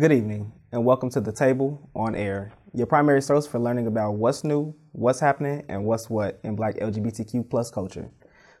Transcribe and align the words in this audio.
Good 0.00 0.12
evening, 0.12 0.50
and 0.72 0.82
welcome 0.82 1.10
to 1.10 1.20
the 1.20 1.30
table 1.30 1.90
on 1.94 2.14
air, 2.14 2.52
your 2.72 2.86
primary 2.86 3.20
source 3.20 3.46
for 3.46 3.58
learning 3.58 3.86
about 3.86 4.12
what's 4.12 4.44
new, 4.44 4.74
what's 4.92 5.20
happening, 5.20 5.62
and 5.68 5.84
what's 5.84 6.08
what 6.08 6.40
in 6.42 6.56
Black 6.56 6.76
LGBTQ 6.76 7.50
plus 7.50 7.70
culture. 7.70 8.10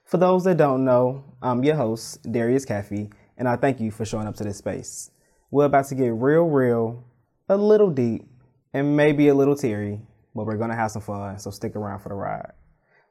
For 0.04 0.18
those 0.18 0.44
that 0.44 0.58
don't 0.58 0.84
know, 0.84 1.24
I'm 1.40 1.64
your 1.64 1.76
host, 1.76 2.30
Darius 2.30 2.66
Caffey, 2.66 3.10
and 3.38 3.48
I 3.48 3.56
thank 3.56 3.80
you 3.80 3.90
for 3.90 4.04
showing 4.04 4.26
up 4.26 4.36
to 4.36 4.44
this 4.44 4.58
space. 4.58 5.12
We're 5.50 5.64
about 5.64 5.86
to 5.86 5.94
get 5.94 6.10
real, 6.12 6.42
real, 6.42 7.06
a 7.48 7.56
little 7.56 7.88
deep, 7.88 8.28
and 8.74 8.94
maybe 8.94 9.28
a 9.28 9.34
little 9.34 9.56
teary, 9.56 9.98
but 10.34 10.44
we're 10.44 10.58
gonna 10.58 10.76
have 10.76 10.90
some 10.90 11.00
fun, 11.00 11.38
so 11.38 11.50
stick 11.50 11.74
around 11.74 12.00
for 12.00 12.10
the 12.10 12.16
ride. 12.16 12.52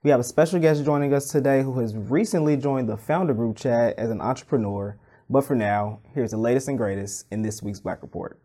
We 0.04 0.12
have 0.12 0.20
a 0.20 0.24
special 0.24 0.60
guest 0.60 0.86
joining 0.86 1.16
us 1.16 1.32
today 1.32 1.64
who 1.64 1.80
has 1.80 1.98
recently 1.98 2.58
joined 2.58 2.90
the 2.90 2.98
founder 2.98 3.34
group 3.34 3.58
chat 3.58 3.98
as 3.98 4.12
an 4.12 4.22
entrepreneur 4.22 5.00
but 5.30 5.42
for 5.42 5.56
now, 5.56 6.00
here's 6.14 6.32
the 6.32 6.38
latest 6.38 6.68
and 6.68 6.78
greatest 6.78 7.26
in 7.32 7.44
this 7.44 7.62
week's 7.62 7.80
Black 7.80 8.02
Report. 8.02 8.42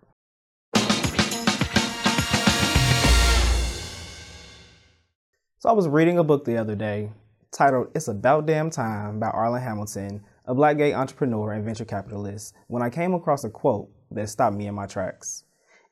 So 5.59 5.71
I 5.71 5.73
was 5.73 5.89
reading 5.89 6.19
a 6.19 6.25
book 6.25 6.45
the 6.45 6.59
other 6.59 6.75
day 6.75 7.11
titled 7.51 7.89
It's 7.95 8.09
About 8.09 8.45
Damn 8.45 8.69
Time 8.69 9.19
by 9.19 9.31
Arlan 9.31 9.63
Hamilton, 9.63 10.23
a 10.45 10.55
black 10.55 10.77
gay 10.77 10.93
entrepreneur 10.93 11.53
and 11.53 11.65
venture 11.65 11.87
capitalist, 11.87 12.55
when 12.67 12.83
I 12.83 12.91
came 12.91 13.15
across 13.15 13.45
a 13.45 13.51
quote 13.51 13.89
that 14.11 14.29
stopped 14.29 14.57
me 14.57 14.67
in 14.67 14.75
my 14.75 14.87
tracks. 14.87 15.45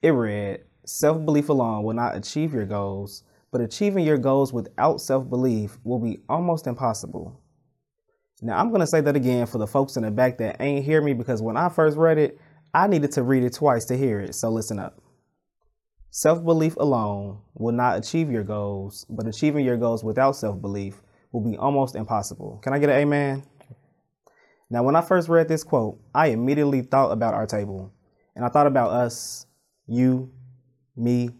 It 0.02 0.10
read, 0.10 0.64
Self 0.84 1.24
belief 1.24 1.48
alone 1.48 1.84
will 1.84 1.94
not 1.94 2.16
achieve 2.16 2.52
your 2.52 2.66
goals, 2.66 3.22
but 3.50 3.60
achieving 3.60 4.04
your 4.04 4.18
goals 4.18 4.52
without 4.52 5.00
self 5.00 5.30
belief 5.30 5.78
will 5.84 6.00
be 6.00 6.18
almost 6.28 6.66
impossible. 6.66 7.41
Now, 8.44 8.58
I'm 8.58 8.70
going 8.70 8.80
to 8.80 8.88
say 8.88 9.00
that 9.00 9.14
again 9.14 9.46
for 9.46 9.58
the 9.58 9.68
folks 9.68 9.96
in 9.96 10.02
the 10.02 10.10
back 10.10 10.38
that 10.38 10.60
ain't 10.60 10.84
hear 10.84 11.00
me 11.00 11.12
because 11.12 11.40
when 11.40 11.56
I 11.56 11.68
first 11.68 11.96
read 11.96 12.18
it, 12.18 12.40
I 12.74 12.88
needed 12.88 13.12
to 13.12 13.22
read 13.22 13.44
it 13.44 13.52
twice 13.54 13.84
to 13.84 13.96
hear 13.96 14.18
it. 14.18 14.34
So 14.34 14.50
listen 14.50 14.80
up. 14.80 15.00
Self 16.10 16.44
belief 16.44 16.74
alone 16.76 17.38
will 17.54 17.72
not 17.72 17.98
achieve 17.98 18.32
your 18.32 18.42
goals, 18.42 19.06
but 19.08 19.28
achieving 19.28 19.64
your 19.64 19.76
goals 19.76 20.02
without 20.02 20.32
self 20.32 20.60
belief 20.60 21.00
will 21.30 21.40
be 21.40 21.56
almost 21.56 21.94
impossible. 21.94 22.58
Can 22.64 22.74
I 22.74 22.80
get 22.80 22.90
an 22.90 22.96
amen? 22.96 23.44
Now, 24.68 24.82
when 24.82 24.96
I 24.96 25.02
first 25.02 25.28
read 25.28 25.46
this 25.46 25.62
quote, 25.62 26.00
I 26.12 26.28
immediately 26.28 26.82
thought 26.82 27.12
about 27.12 27.34
our 27.34 27.46
table. 27.46 27.92
And 28.34 28.44
I 28.44 28.48
thought 28.48 28.66
about 28.66 28.90
us, 28.90 29.46
you, 29.86 30.32
me, 30.96 31.30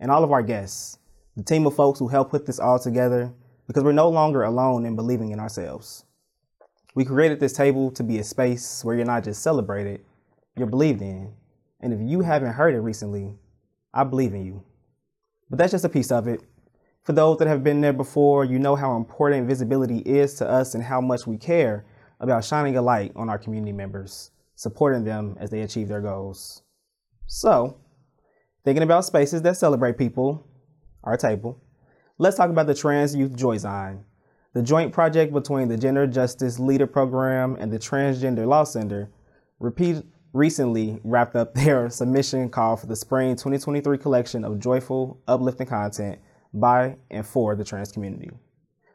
and 0.00 0.10
all 0.10 0.22
of 0.22 0.32
our 0.32 0.42
guests, 0.42 0.98
the 1.34 1.44
team 1.44 1.66
of 1.66 1.74
folks 1.74 1.98
who 1.98 2.08
helped 2.08 2.30
put 2.30 2.44
this 2.44 2.58
all 2.58 2.78
together, 2.78 3.32
because 3.66 3.84
we're 3.84 3.92
no 3.92 4.10
longer 4.10 4.42
alone 4.42 4.84
in 4.84 4.96
believing 4.96 5.30
in 5.30 5.40
ourselves. 5.40 6.04
We 6.94 7.04
created 7.06 7.40
this 7.40 7.54
table 7.54 7.90
to 7.92 8.02
be 8.02 8.18
a 8.18 8.24
space 8.24 8.84
where 8.84 8.94
you're 8.94 9.06
not 9.06 9.24
just 9.24 9.42
celebrated, 9.42 10.02
you're 10.56 10.66
believed 10.66 11.00
in. 11.00 11.32
And 11.80 11.92
if 11.92 12.00
you 12.00 12.20
haven't 12.20 12.52
heard 12.52 12.74
it 12.74 12.80
recently, 12.80 13.34
I 13.94 14.04
believe 14.04 14.34
in 14.34 14.44
you. 14.44 14.62
But 15.48 15.58
that's 15.58 15.72
just 15.72 15.84
a 15.84 15.88
piece 15.88 16.12
of 16.12 16.28
it. 16.28 16.42
For 17.02 17.12
those 17.12 17.38
that 17.38 17.48
have 17.48 17.64
been 17.64 17.80
there 17.80 17.92
before, 17.92 18.44
you 18.44 18.58
know 18.58 18.76
how 18.76 18.96
important 18.96 19.48
visibility 19.48 19.98
is 19.98 20.34
to 20.34 20.48
us 20.48 20.74
and 20.74 20.84
how 20.84 21.00
much 21.00 21.26
we 21.26 21.36
care 21.36 21.84
about 22.20 22.44
shining 22.44 22.76
a 22.76 22.82
light 22.82 23.12
on 23.16 23.28
our 23.28 23.38
community 23.38 23.72
members, 23.72 24.30
supporting 24.54 25.02
them 25.02 25.36
as 25.40 25.50
they 25.50 25.62
achieve 25.62 25.88
their 25.88 26.00
goals. 26.00 26.62
So, 27.26 27.78
thinking 28.64 28.84
about 28.84 29.04
spaces 29.04 29.42
that 29.42 29.56
celebrate 29.56 29.98
people, 29.98 30.46
our 31.02 31.16
table, 31.16 31.60
let's 32.18 32.36
talk 32.36 32.50
about 32.50 32.66
the 32.66 32.74
Trans 32.74 33.16
Youth 33.16 33.34
Joy 33.34 33.56
Zine, 33.56 34.04
the 34.54 34.62
joint 34.62 34.92
project 34.92 35.32
between 35.32 35.68
the 35.68 35.76
Gender 35.76 36.06
Justice 36.06 36.58
Leader 36.58 36.86
Program 36.86 37.56
and 37.58 37.72
the 37.72 37.78
Transgender 37.78 38.46
Law 38.46 38.64
Center 38.64 39.10
repeat, 39.58 40.04
recently 40.32 41.00
wrapped 41.04 41.36
up 41.36 41.54
their 41.54 41.88
submission 41.88 42.48
call 42.50 42.76
for 42.76 42.86
the 42.86 42.96
spring 42.96 43.30
2023 43.30 43.96
collection 43.98 44.44
of 44.44 44.58
joyful, 44.58 45.20
uplifting 45.26 45.66
content 45.66 46.18
by 46.52 46.96
and 47.10 47.26
for 47.26 47.54
the 47.54 47.64
trans 47.64 47.92
community. 47.92 48.30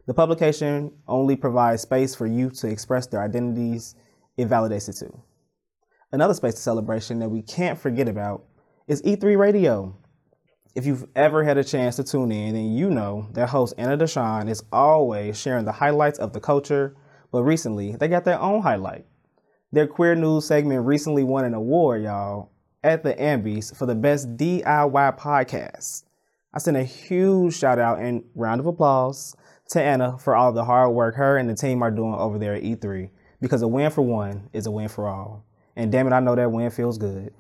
The 0.06 0.14
publication 0.14 0.92
only 1.08 1.36
provides 1.36 1.82
space 1.82 2.16
for 2.16 2.28
youth 2.28 2.60
to 2.62 2.68
express 2.68 3.08
their 3.08 3.22
identities, 3.22 3.96
it 4.38 4.48
validates 4.48 4.88
it 4.88 4.94
too. 4.94 5.22
Another 6.12 6.34
space 6.34 6.54
of 6.54 6.60
celebration 6.60 7.20
that 7.20 7.30
we 7.30 7.42
can't 7.42 7.78
forget 7.78 8.08
about 8.08 8.46
is 8.88 9.02
E3 9.02 9.38
Radio, 9.38 9.98
if 10.78 10.86
you've 10.86 11.08
ever 11.16 11.44
had 11.44 11.58
a 11.58 11.64
chance 11.64 11.96
to 11.96 12.04
tune 12.04 12.32
in, 12.32 12.54
then 12.54 12.72
you 12.72 12.92
know 12.92 13.28
that 13.32 13.50
host 13.50 13.74
Anna 13.80 13.98
Deshawn 13.98 14.48
is 14.48 14.64
always 14.72 15.42
sharing 15.42 15.66
the 15.66 15.72
highlights 15.72 16.20
of 16.20 16.34
the 16.34 16.40
culture, 16.40 16.96
but 17.32 17.42
recently 17.42 17.96
they 17.96 18.08
got 18.08 18.26
their 18.26 18.40
own 18.40 18.62
highlight. 18.62 19.08
Their 19.72 19.88
queer 19.88 20.14
news 20.14 20.46
segment 20.46 20.86
recently 20.86 21.24
won 21.24 21.46
an 21.46 21.56
award, 21.56 22.04
y'all, 22.04 22.52
at 22.84 23.02
the 23.02 23.16
Ambies 23.16 23.76
for 23.76 23.88
the 23.88 23.96
best 23.96 24.38
DIY 24.38 25.18
podcast. 25.18 26.04
I 26.54 26.60
send 26.60 26.78
a 26.78 26.84
huge 26.84 27.58
shout 27.58 27.80
out 27.80 27.98
and 27.98 28.24
round 28.36 28.60
of 28.60 28.68
applause 28.68 29.36
to 29.70 29.82
Anna 29.82 30.20
for 30.20 30.36
all 30.36 30.54
the 30.54 30.64
hard 30.64 30.94
work 30.94 31.16
her 31.16 31.38
and 31.38 31.50
the 31.50 31.56
team 31.56 31.82
are 31.82 31.90
doing 31.90 32.14
over 32.14 32.38
there 32.38 32.54
at 32.54 32.62
E3 32.62 33.10
because 33.42 33.64
a 33.64 33.68
win 33.68 33.90
for 33.90 34.04
one 34.04 34.48
is 34.54 34.68
a 34.68 34.72
win 34.72 34.90
for 34.90 35.08
all. 35.08 35.44
And 35.76 35.92
damn 35.92 36.06
it, 36.06 36.14
I 36.14 36.20
know 36.20 36.36
that 36.36 36.52
win 36.52 36.70
feels 36.70 37.00
good. 37.00 37.34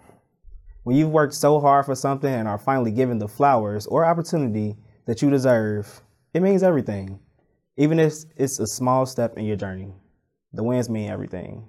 When 0.87 0.95
you've 0.95 1.11
worked 1.11 1.33
so 1.33 1.59
hard 1.59 1.85
for 1.85 1.95
something 1.95 2.33
and 2.33 2.47
are 2.47 2.57
finally 2.57 2.91
given 2.91 3.19
the 3.19 3.27
flowers 3.27 3.87
or 3.87 4.05
opportunity 4.05 4.77
that 5.05 5.21
you 5.21 5.29
deserve, 5.29 6.01
it 6.33 6.41
means 6.41 6.63
everything. 6.63 7.19
Even 7.75 7.99
if 7.99 8.13
it's 8.37 8.57
a 8.59 8.65
small 8.65 9.05
step 9.05 9.37
in 9.37 9.43
your 9.43 9.57
journey, 9.57 9.91
the 10.53 10.63
wins 10.63 10.89
mean 10.89 11.09
everything. 11.09 11.67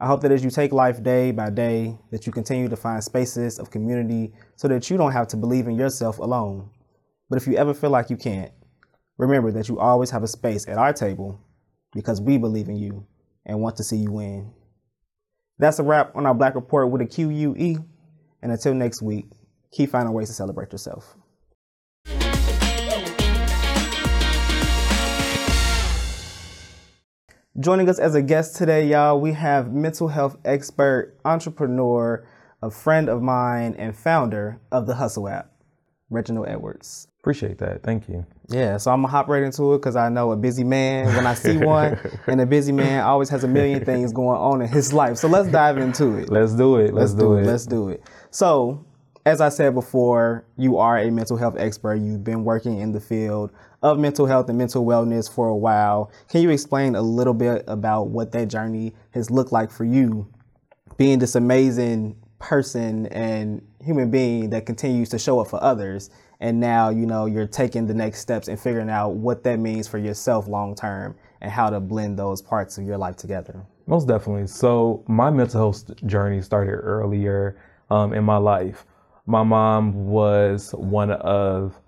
I 0.00 0.06
hope 0.06 0.22
that 0.22 0.32
as 0.32 0.42
you 0.42 0.48
take 0.48 0.72
life 0.72 1.02
day 1.02 1.32
by 1.32 1.50
day, 1.50 1.98
that 2.10 2.24
you 2.26 2.32
continue 2.32 2.66
to 2.70 2.76
find 2.76 3.04
spaces 3.04 3.58
of 3.58 3.70
community 3.70 4.32
so 4.54 4.68
that 4.68 4.88
you 4.88 4.96
don't 4.96 5.12
have 5.12 5.28
to 5.28 5.36
believe 5.36 5.66
in 5.66 5.76
yourself 5.76 6.16
alone. 6.18 6.70
But 7.28 7.36
if 7.36 7.46
you 7.46 7.58
ever 7.58 7.74
feel 7.74 7.90
like 7.90 8.08
you 8.08 8.16
can't, 8.16 8.52
remember 9.18 9.52
that 9.52 9.68
you 9.68 9.78
always 9.78 10.08
have 10.12 10.22
a 10.22 10.28
space 10.28 10.66
at 10.66 10.78
our 10.78 10.94
table 10.94 11.38
because 11.92 12.22
we 12.22 12.38
believe 12.38 12.70
in 12.70 12.76
you 12.76 13.06
and 13.44 13.60
want 13.60 13.76
to 13.76 13.84
see 13.84 13.98
you 13.98 14.12
win. 14.12 14.50
That's 15.58 15.78
a 15.78 15.82
wrap 15.82 16.16
on 16.16 16.24
our 16.24 16.34
Black 16.34 16.54
Report 16.54 16.90
with 16.90 17.02
a 17.02 17.06
QUE. 17.06 17.84
And 18.42 18.52
until 18.52 18.74
next 18.74 19.02
week, 19.02 19.26
keep 19.70 19.90
finding 19.90 20.12
ways 20.14 20.28
to 20.28 20.34
celebrate 20.34 20.72
yourself. 20.72 21.16
Joining 27.58 27.88
us 27.88 27.98
as 27.98 28.14
a 28.14 28.20
guest 28.20 28.56
today, 28.56 28.86
y'all, 28.86 29.18
we 29.18 29.32
have 29.32 29.72
mental 29.72 30.08
health 30.08 30.36
expert, 30.44 31.16
entrepreneur, 31.24 32.28
a 32.62 32.70
friend 32.70 33.08
of 33.08 33.22
mine, 33.22 33.74
and 33.78 33.96
founder 33.96 34.60
of 34.70 34.86
the 34.86 34.96
Hustle 34.96 35.26
app, 35.26 35.52
Reginald 36.10 36.48
Edwards. 36.48 37.08
Appreciate 37.26 37.58
that. 37.58 37.82
Thank 37.82 38.08
you. 38.08 38.24
Yeah, 38.50 38.76
so 38.76 38.92
I'm 38.92 39.02
gonna 39.02 39.10
hop 39.10 39.26
right 39.26 39.42
into 39.42 39.74
it 39.74 39.78
because 39.78 39.96
I 39.96 40.08
know 40.08 40.30
a 40.30 40.36
busy 40.36 40.62
man 40.62 41.06
when 41.06 41.26
I 41.26 41.34
see 41.34 41.56
one, 41.56 41.98
and 42.28 42.40
a 42.40 42.46
busy 42.46 42.70
man 42.70 43.02
always 43.02 43.28
has 43.30 43.42
a 43.42 43.48
million 43.48 43.84
things 43.84 44.12
going 44.12 44.38
on 44.38 44.62
in 44.62 44.68
his 44.68 44.92
life. 44.92 45.16
So 45.16 45.26
let's 45.26 45.48
dive 45.48 45.76
into 45.76 46.18
it. 46.18 46.30
Let's 46.30 46.52
do 46.52 46.76
it. 46.76 46.94
Let's, 46.94 47.10
let's 47.10 47.14
do, 47.14 47.34
it. 47.34 47.40
it. 47.40 47.46
Let's 47.46 47.66
do 47.66 47.88
it. 47.88 48.04
So, 48.30 48.86
as 49.24 49.40
I 49.40 49.48
said 49.48 49.74
before, 49.74 50.44
you 50.56 50.76
are 50.76 50.98
a 50.98 51.10
mental 51.10 51.36
health 51.36 51.56
expert. 51.58 51.96
You've 51.96 52.22
been 52.22 52.44
working 52.44 52.78
in 52.78 52.92
the 52.92 53.00
field 53.00 53.50
of 53.82 53.98
mental 53.98 54.26
health 54.26 54.48
and 54.48 54.56
mental 54.56 54.86
wellness 54.86 55.28
for 55.28 55.48
a 55.48 55.56
while. 55.56 56.12
Can 56.28 56.42
you 56.42 56.50
explain 56.50 56.94
a 56.94 57.02
little 57.02 57.34
bit 57.34 57.64
about 57.66 58.06
what 58.06 58.30
that 58.30 58.46
journey 58.46 58.94
has 59.14 59.32
looked 59.32 59.50
like 59.50 59.72
for 59.72 59.82
you, 59.82 60.32
being 60.96 61.18
this 61.18 61.34
amazing 61.34 62.14
person 62.38 63.06
and 63.06 63.66
human 63.84 64.12
being 64.12 64.50
that 64.50 64.64
continues 64.64 65.08
to 65.08 65.18
show 65.18 65.40
up 65.40 65.48
for 65.48 65.60
others? 65.60 66.08
And 66.40 66.60
now, 66.60 66.90
you 66.90 67.06
know, 67.06 67.26
you're 67.26 67.46
taking 67.46 67.86
the 67.86 67.94
next 67.94 68.20
steps 68.20 68.48
and 68.48 68.58
figuring 68.60 68.90
out 68.90 69.14
what 69.14 69.42
that 69.44 69.58
means 69.58 69.88
for 69.88 69.98
yourself 69.98 70.48
long 70.48 70.74
term 70.74 71.14
and 71.40 71.50
how 71.50 71.70
to 71.70 71.80
blend 71.80 72.18
those 72.18 72.42
parts 72.42 72.78
of 72.78 72.84
your 72.84 72.98
life 72.98 73.16
together. 73.16 73.64
Most 73.86 74.08
definitely. 74.08 74.46
So, 74.46 75.04
my 75.06 75.30
mental 75.30 75.60
health 75.60 76.04
journey 76.06 76.42
started 76.42 76.72
earlier 76.72 77.56
um, 77.90 78.12
in 78.12 78.24
my 78.24 78.36
life. 78.36 78.84
My 79.26 79.42
mom 79.42 80.06
was 80.06 80.72
one 80.72 81.10
of 81.10 81.78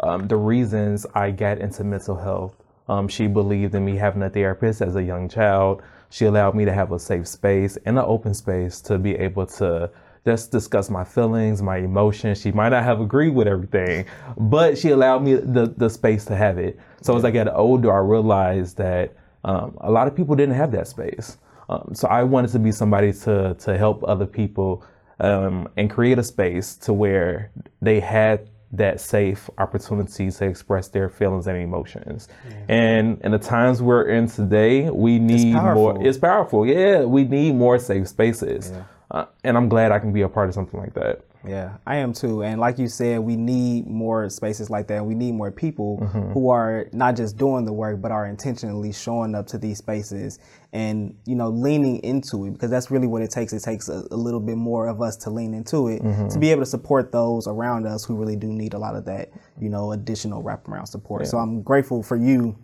um, 0.00 0.26
the 0.28 0.36
reasons 0.36 1.06
I 1.14 1.30
got 1.30 1.58
into 1.58 1.84
mental 1.84 2.16
health. 2.16 2.56
Um, 2.88 3.08
she 3.08 3.26
believed 3.26 3.74
in 3.74 3.84
me 3.84 3.96
having 3.96 4.22
a 4.22 4.30
therapist 4.30 4.82
as 4.82 4.96
a 4.96 5.02
young 5.02 5.28
child. 5.28 5.82
She 6.10 6.26
allowed 6.26 6.54
me 6.54 6.64
to 6.64 6.72
have 6.72 6.92
a 6.92 6.98
safe 6.98 7.26
space 7.28 7.78
and 7.86 7.98
an 7.98 8.04
open 8.06 8.34
space 8.34 8.80
to 8.82 8.98
be 8.98 9.14
able 9.16 9.46
to 9.46 9.90
just 10.24 10.52
discuss 10.52 10.88
my 10.88 11.04
feelings, 11.04 11.62
my 11.62 11.78
emotions. 11.78 12.40
She 12.40 12.52
might 12.52 12.68
not 12.68 12.84
have 12.84 13.00
agreed 13.00 13.30
with 13.30 13.48
everything, 13.48 14.06
but 14.36 14.78
she 14.78 14.90
allowed 14.90 15.22
me 15.24 15.34
the, 15.34 15.74
the 15.76 15.90
space 15.90 16.24
to 16.26 16.36
have 16.36 16.58
it. 16.58 16.78
So 17.00 17.16
as 17.16 17.24
I 17.24 17.30
got 17.30 17.52
older, 17.52 17.92
I 17.92 17.98
realized 17.98 18.76
that 18.76 19.16
um, 19.44 19.76
a 19.80 19.90
lot 19.90 20.06
of 20.06 20.14
people 20.14 20.36
didn't 20.36 20.54
have 20.54 20.70
that 20.72 20.86
space. 20.86 21.38
Um, 21.68 21.90
so 21.94 22.06
I 22.08 22.22
wanted 22.22 22.50
to 22.52 22.58
be 22.58 22.72
somebody 22.72 23.12
to 23.12 23.54
to 23.54 23.78
help 23.78 24.04
other 24.06 24.26
people 24.26 24.84
um, 25.20 25.68
and 25.76 25.90
create 25.90 26.18
a 26.18 26.22
space 26.22 26.76
to 26.78 26.92
where 26.92 27.50
they 27.80 28.00
had 28.00 28.50
that 28.72 29.00
safe 29.00 29.50
opportunity 29.58 30.30
to 30.30 30.46
express 30.46 30.88
their 30.88 31.08
feelings 31.08 31.46
and 31.46 31.58
emotions. 31.58 32.28
Yeah. 32.48 32.56
And 32.68 33.20
in 33.22 33.32
the 33.32 33.38
times 33.38 33.82
we're 33.82 34.08
in 34.08 34.28
today, 34.28 34.88
we 34.88 35.18
need 35.18 35.54
it's 35.54 35.62
more. 35.62 36.06
It's 36.06 36.18
powerful. 36.18 36.66
Yeah, 36.66 37.02
we 37.02 37.24
need 37.24 37.54
more 37.54 37.78
safe 37.78 38.08
spaces. 38.08 38.70
Yeah. 38.72 38.84
Uh, 39.12 39.26
and 39.44 39.56
I'm 39.56 39.68
glad 39.68 39.92
I 39.92 39.98
can 39.98 40.12
be 40.12 40.22
a 40.22 40.28
part 40.28 40.48
of 40.48 40.54
something 40.54 40.80
like 40.80 40.94
that. 40.94 41.20
Yeah, 41.46 41.76
I 41.86 41.96
am 41.96 42.12
too. 42.12 42.42
And 42.44 42.60
like 42.60 42.78
you 42.78 42.88
said, 42.88 43.18
we 43.20 43.36
need 43.36 43.86
more 43.86 44.30
spaces 44.30 44.70
like 44.70 44.86
that. 44.86 45.04
We 45.04 45.14
need 45.14 45.32
more 45.32 45.50
people 45.50 45.98
who 46.32 46.50
are 46.50 46.86
not 46.92 47.16
just 47.16 47.36
doing 47.36 47.64
the 47.64 47.72
work, 47.72 48.00
but 48.00 48.12
are 48.12 48.26
intentionally 48.26 48.92
showing 48.92 49.34
up 49.34 49.48
to 49.48 49.58
these 49.58 49.78
spaces 49.78 50.38
and, 50.72 51.16
you 51.26 51.34
know, 51.34 51.48
leaning 51.48 51.98
into 52.04 52.46
it 52.46 52.52
because 52.52 52.70
that's 52.70 52.90
really 52.90 53.08
what 53.08 53.22
it 53.22 53.30
takes. 53.30 53.52
It 53.52 53.62
takes 53.62 53.88
a, 53.88 54.04
a 54.12 54.16
little 54.16 54.40
bit 54.40 54.56
more 54.56 54.86
of 54.86 55.02
us 55.02 55.16
to 55.16 55.30
lean 55.30 55.52
into 55.52 55.88
it 55.88 56.00
to 56.30 56.38
be 56.38 56.50
able 56.52 56.62
to 56.62 56.66
support 56.66 57.10
those 57.10 57.48
around 57.48 57.86
us 57.86 58.04
who 58.04 58.14
really 58.14 58.36
do 58.36 58.46
need 58.46 58.74
a 58.74 58.78
lot 58.78 58.94
of 58.94 59.04
that, 59.06 59.30
you 59.60 59.68
know, 59.68 59.92
additional 59.92 60.42
wraparound 60.42 60.86
support. 60.86 61.26
So 61.26 61.38
I'm 61.38 61.60
grateful 61.62 62.04
for 62.04 62.16
you 62.16 62.56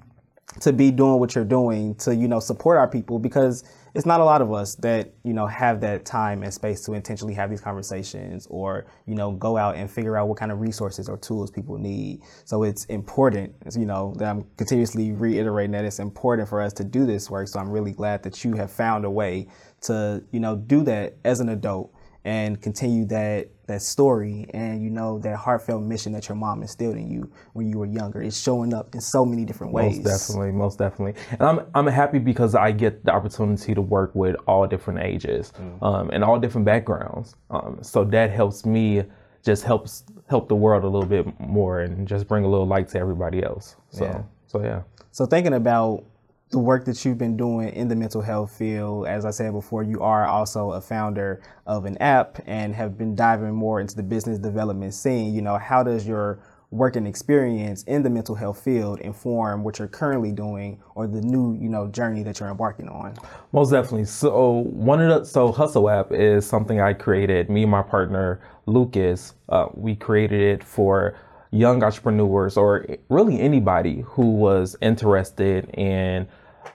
to 0.60 0.72
be 0.72 0.90
doing 0.90 1.20
what 1.20 1.34
you're 1.34 1.44
doing 1.44 1.94
to 1.94 2.14
you 2.14 2.26
know 2.26 2.40
support 2.40 2.78
our 2.78 2.88
people 2.88 3.18
because 3.18 3.64
it's 3.94 4.06
not 4.06 4.20
a 4.20 4.24
lot 4.24 4.40
of 4.40 4.52
us 4.52 4.74
that 4.76 5.12
you 5.22 5.32
know 5.32 5.46
have 5.46 5.80
that 5.80 6.04
time 6.04 6.42
and 6.42 6.52
space 6.52 6.82
to 6.82 6.94
intentionally 6.94 7.34
have 7.34 7.50
these 7.50 7.60
conversations 7.60 8.46
or 8.50 8.86
you 9.06 9.14
know 9.14 9.32
go 9.32 9.56
out 9.56 9.76
and 9.76 9.90
figure 9.90 10.16
out 10.16 10.26
what 10.26 10.38
kind 10.38 10.50
of 10.50 10.60
resources 10.60 11.08
or 11.08 11.16
tools 11.18 11.50
people 11.50 11.76
need. 11.78 12.22
So 12.44 12.62
it's 12.62 12.84
important 12.86 13.54
you 13.76 13.84
know 13.84 14.14
that 14.16 14.30
i'm 14.30 14.44
continuously 14.56 15.12
reiterating 15.12 15.72
that 15.72 15.84
it's 15.84 15.98
important 15.98 16.48
for 16.48 16.60
us 16.60 16.72
to 16.74 16.84
do 16.84 17.04
this 17.04 17.30
work. 17.30 17.48
So 17.48 17.60
i'm 17.60 17.70
really 17.70 17.92
glad 17.92 18.22
that 18.22 18.42
you 18.44 18.54
have 18.54 18.70
found 18.70 19.04
a 19.04 19.10
way 19.10 19.48
to 19.82 20.24
you 20.32 20.40
know 20.40 20.56
do 20.56 20.82
that 20.84 21.16
as 21.24 21.40
an 21.40 21.50
adult 21.50 21.92
and 22.28 22.60
continue 22.60 23.06
that 23.06 23.48
that 23.68 23.80
story 23.80 24.46
and 24.50 24.82
you 24.82 24.90
know 24.90 25.18
that 25.18 25.34
heartfelt 25.36 25.82
mission 25.82 26.12
that 26.12 26.28
your 26.28 26.36
mom 26.36 26.60
instilled 26.60 26.96
in 26.96 27.10
you 27.10 27.30
when 27.54 27.66
you 27.70 27.78
were 27.78 27.86
younger 27.86 28.20
it's 28.22 28.38
showing 28.38 28.74
up 28.74 28.94
in 28.94 29.00
so 29.00 29.24
many 29.24 29.46
different 29.46 29.72
ways 29.72 29.98
Most 29.98 30.28
definitely, 30.28 30.52
most 30.52 30.78
definitely. 30.78 31.14
And 31.30 31.42
I'm 31.42 31.60
I'm 31.74 31.86
happy 31.86 32.18
because 32.18 32.54
I 32.54 32.70
get 32.70 33.02
the 33.06 33.12
opportunity 33.12 33.74
to 33.74 33.80
work 33.80 34.14
with 34.14 34.36
all 34.46 34.66
different 34.66 35.00
ages 35.00 35.52
um, 35.80 36.10
and 36.12 36.22
all 36.22 36.38
different 36.38 36.66
backgrounds. 36.66 37.34
Um, 37.50 37.78
so 37.82 38.04
that 38.04 38.30
helps 38.30 38.66
me 38.66 39.04
just 39.42 39.64
helps 39.64 40.04
help 40.28 40.48
the 40.48 40.56
world 40.56 40.84
a 40.84 40.88
little 40.88 41.08
bit 41.08 41.26
more 41.40 41.80
and 41.80 42.06
just 42.06 42.28
bring 42.28 42.44
a 42.44 42.48
little 42.48 42.66
light 42.66 42.88
to 42.88 42.98
everybody 42.98 43.42
else. 43.42 43.76
So 43.90 44.04
Yeah. 44.04 44.22
so 44.46 44.62
yeah. 44.62 44.82
So 45.12 45.24
thinking 45.24 45.54
about 45.54 46.04
the 46.50 46.58
work 46.58 46.84
that 46.86 47.04
you've 47.04 47.18
been 47.18 47.36
doing 47.36 47.68
in 47.70 47.88
the 47.88 47.96
mental 47.96 48.22
health 48.22 48.56
field, 48.56 49.06
as 49.06 49.24
I 49.24 49.30
said 49.30 49.52
before, 49.52 49.82
you 49.82 50.00
are 50.00 50.26
also 50.26 50.72
a 50.72 50.80
founder 50.80 51.42
of 51.66 51.84
an 51.84 51.98
app 51.98 52.40
and 52.46 52.74
have 52.74 52.96
been 52.96 53.14
diving 53.14 53.54
more 53.54 53.80
into 53.80 53.96
the 53.96 54.02
business 54.02 54.38
development 54.38 54.94
scene. 54.94 55.34
You 55.34 55.42
know, 55.42 55.58
how 55.58 55.82
does 55.82 56.06
your 56.06 56.40
working 56.70 57.06
experience 57.06 57.82
in 57.84 58.02
the 58.02 58.10
mental 58.10 58.34
health 58.34 58.62
field 58.62 59.00
inform 59.00 59.64
what 59.64 59.78
you're 59.78 59.88
currently 59.88 60.32
doing 60.32 60.78
or 60.94 61.06
the 61.06 61.20
new, 61.20 61.54
you 61.54 61.68
know, 61.68 61.86
journey 61.88 62.22
that 62.22 62.40
you're 62.40 62.50
embarking 62.50 62.88
on? 62.88 63.14
Most 63.52 63.70
definitely. 63.70 64.04
So 64.04 64.64
one 64.70 65.00
of 65.00 65.08
the 65.08 65.24
so 65.24 65.52
Hustle 65.52 65.88
app 65.88 66.12
is 66.12 66.46
something 66.46 66.80
I 66.80 66.92
created. 66.92 67.48
Me 67.48 67.62
and 67.62 67.70
my 67.70 67.82
partner 67.82 68.40
Lucas, 68.66 69.34
uh, 69.48 69.66
we 69.74 69.96
created 69.96 70.40
it 70.40 70.62
for 70.62 71.14
young 71.50 71.82
entrepreneurs 71.82 72.56
or 72.56 72.86
really 73.08 73.40
anybody 73.40 74.02
who 74.06 74.34
was 74.34 74.76
interested 74.80 75.68
in 75.70 76.26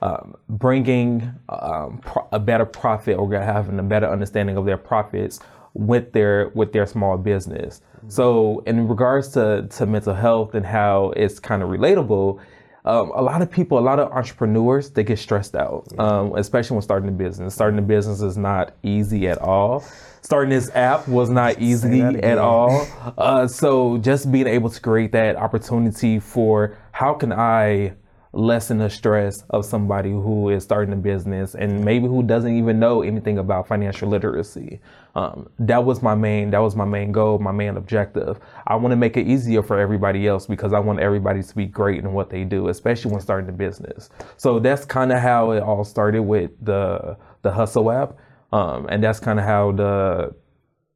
um, 0.01 0.35
bringing 0.49 1.33
um, 1.49 1.99
pro- 1.99 2.27
a 2.31 2.39
better 2.39 2.65
profit 2.65 3.17
or 3.17 3.31
having 3.33 3.79
a 3.79 3.83
better 3.83 4.09
understanding 4.09 4.57
of 4.57 4.65
their 4.65 4.77
profits 4.77 5.39
with 5.73 6.11
their 6.11 6.49
with 6.49 6.71
their 6.73 6.85
small 6.85 7.17
business. 7.17 7.81
So 8.09 8.61
in 8.65 8.87
regards 8.87 9.29
to 9.29 9.67
to 9.69 9.85
mental 9.85 10.13
health 10.13 10.55
and 10.55 10.65
how 10.65 11.13
it's 11.15 11.39
kind 11.39 11.63
of 11.63 11.69
relatable, 11.69 12.39
um, 12.85 13.11
a 13.15 13.21
lot 13.21 13.41
of 13.41 13.49
people, 13.49 13.79
a 13.79 13.81
lot 13.81 13.99
of 13.99 14.11
entrepreneurs, 14.11 14.89
they 14.89 15.03
get 15.03 15.17
stressed 15.17 15.55
out, 15.55 15.87
um, 15.97 16.35
especially 16.35 16.75
when 16.75 16.81
starting 16.81 17.07
a 17.07 17.13
business. 17.13 17.53
Starting 17.53 17.79
a 17.79 17.83
business 17.83 18.21
is 18.21 18.37
not 18.37 18.75
easy 18.83 19.27
at 19.27 19.37
all. 19.37 19.85
Starting 20.21 20.49
this 20.49 20.69
app 20.75 21.07
was 21.07 21.29
not 21.29 21.59
easy 21.61 22.01
at 22.01 22.37
all. 22.37 22.87
Uh, 23.17 23.47
so 23.47 23.97
just 23.99 24.31
being 24.31 24.47
able 24.47 24.69
to 24.69 24.81
create 24.81 25.11
that 25.11 25.35
opportunity 25.35 26.19
for 26.19 26.75
how 26.91 27.13
can 27.13 27.31
I 27.31 27.93
lessen 28.33 28.79
the 28.79 28.89
stress 28.89 29.43
of 29.51 29.63
somebody 29.63 30.09
who 30.09 30.49
is 30.49 30.63
starting 30.63 30.91
a 30.91 30.97
business 30.97 31.53
and 31.53 31.85
maybe 31.85 32.07
who 32.07 32.23
doesn't 32.23 32.57
even 32.57 32.79
know 32.79 33.03
anything 33.03 33.37
about 33.37 33.67
financial 33.67 34.09
literacy. 34.09 34.79
Um, 35.13 35.49
that 35.59 35.85
was 35.85 36.01
my 36.01 36.15
main 36.15 36.49
that 36.49 36.57
was 36.57 36.75
my 36.75 36.85
main 36.85 37.11
goal, 37.11 37.37
my 37.37 37.51
main 37.51 37.77
objective. 37.77 38.39
I 38.65 38.75
want 38.75 38.91
to 38.91 38.95
make 38.95 39.17
it 39.17 39.27
easier 39.27 39.61
for 39.61 39.79
everybody 39.79 40.27
else 40.27 40.47
because 40.47 40.73
I 40.73 40.79
want 40.79 40.99
everybody 40.99 41.43
to 41.43 41.55
be 41.55 41.67
great 41.67 41.99
in 41.99 42.11
what 42.13 42.31
they 42.31 42.43
do, 42.43 42.69
especially 42.69 43.11
when 43.11 43.21
starting 43.21 43.49
a 43.49 43.53
business. 43.53 44.09
So 44.37 44.59
that's 44.59 44.83
kind 44.83 45.11
of 45.11 45.19
how 45.19 45.51
it 45.51 45.61
all 45.61 45.83
started 45.83 46.23
with 46.23 46.51
the 46.59 47.15
the 47.43 47.51
Hustle 47.51 47.91
app, 47.91 48.17
um, 48.51 48.87
and 48.89 49.03
that's 49.03 49.19
kind 49.19 49.37
of 49.37 49.45
how 49.45 49.73
the 49.73 50.33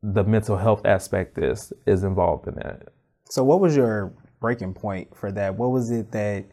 the 0.01 0.23
mental 0.23 0.57
health 0.57 0.85
aspect 0.85 1.37
is 1.37 1.71
is 1.85 2.03
involved 2.03 2.47
in 2.47 2.55
that. 2.55 2.87
So 3.29 3.43
what 3.43 3.59
was 3.59 3.75
your 3.75 4.13
breaking 4.39 4.73
point 4.73 5.15
for 5.15 5.31
that? 5.33 5.55
What 5.55 5.69
was 5.69 5.91
it 5.91 6.11
that 6.13 6.45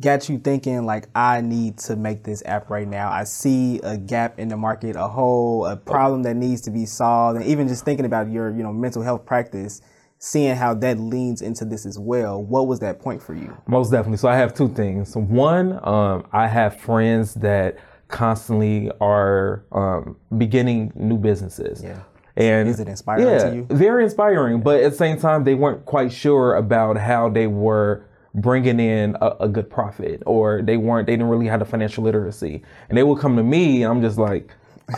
got 0.00 0.28
you 0.28 0.38
thinking 0.38 0.84
like 0.84 1.08
I 1.14 1.40
need 1.40 1.78
to 1.78 1.96
make 1.96 2.24
this 2.24 2.42
app 2.44 2.70
right 2.70 2.86
now? 2.88 3.10
I 3.10 3.24
see 3.24 3.80
a 3.82 3.96
gap 3.96 4.38
in 4.38 4.48
the 4.48 4.56
market, 4.56 4.96
a 4.96 5.08
hole, 5.08 5.66
a 5.66 5.76
problem 5.76 6.22
that 6.24 6.34
needs 6.34 6.60
to 6.62 6.70
be 6.70 6.86
solved, 6.86 7.38
and 7.38 7.46
even 7.46 7.68
just 7.68 7.84
thinking 7.84 8.06
about 8.06 8.30
your, 8.30 8.50
you 8.50 8.62
know, 8.62 8.72
mental 8.72 9.02
health 9.02 9.24
practice, 9.24 9.80
seeing 10.18 10.56
how 10.56 10.74
that 10.74 10.98
leans 10.98 11.42
into 11.42 11.64
this 11.64 11.86
as 11.86 11.98
well. 11.98 12.42
What 12.42 12.66
was 12.66 12.80
that 12.80 13.00
point 13.00 13.22
for 13.22 13.34
you? 13.34 13.56
Most 13.66 13.90
definitely. 13.90 14.18
So 14.18 14.28
I 14.28 14.36
have 14.36 14.54
two 14.54 14.68
things. 14.68 15.16
One, 15.16 15.78
um, 15.86 16.26
I 16.32 16.48
have 16.48 16.80
friends 16.80 17.34
that 17.34 17.78
constantly 18.08 18.90
are 19.00 19.64
um, 19.72 20.16
beginning 20.36 20.92
new 20.94 21.18
businesses. 21.18 21.82
Yeah. 21.82 22.00
And 22.36 22.68
Is 22.68 22.80
it 22.80 22.88
inspiring 22.88 23.28
yeah, 23.28 23.50
to 23.50 23.54
you? 23.54 23.66
very 23.70 24.02
inspiring. 24.02 24.60
But 24.60 24.82
at 24.82 24.90
the 24.92 24.96
same 24.96 25.20
time, 25.20 25.44
they 25.44 25.54
weren't 25.54 25.84
quite 25.84 26.12
sure 26.12 26.56
about 26.56 26.96
how 26.96 27.28
they 27.28 27.46
were 27.46 28.04
bringing 28.34 28.80
in 28.80 29.16
a, 29.20 29.36
a 29.40 29.48
good 29.48 29.70
profit, 29.70 30.22
or 30.26 30.62
they 30.62 30.76
weren't. 30.76 31.06
They 31.06 31.12
didn't 31.12 31.28
really 31.28 31.46
have 31.46 31.60
the 31.60 31.66
financial 31.66 32.04
literacy, 32.04 32.62
and 32.88 32.98
they 32.98 33.02
would 33.02 33.18
come 33.20 33.36
to 33.36 33.42
me, 33.42 33.82
and 33.82 33.92
I'm 33.92 34.02
just 34.02 34.18
like. 34.18 34.50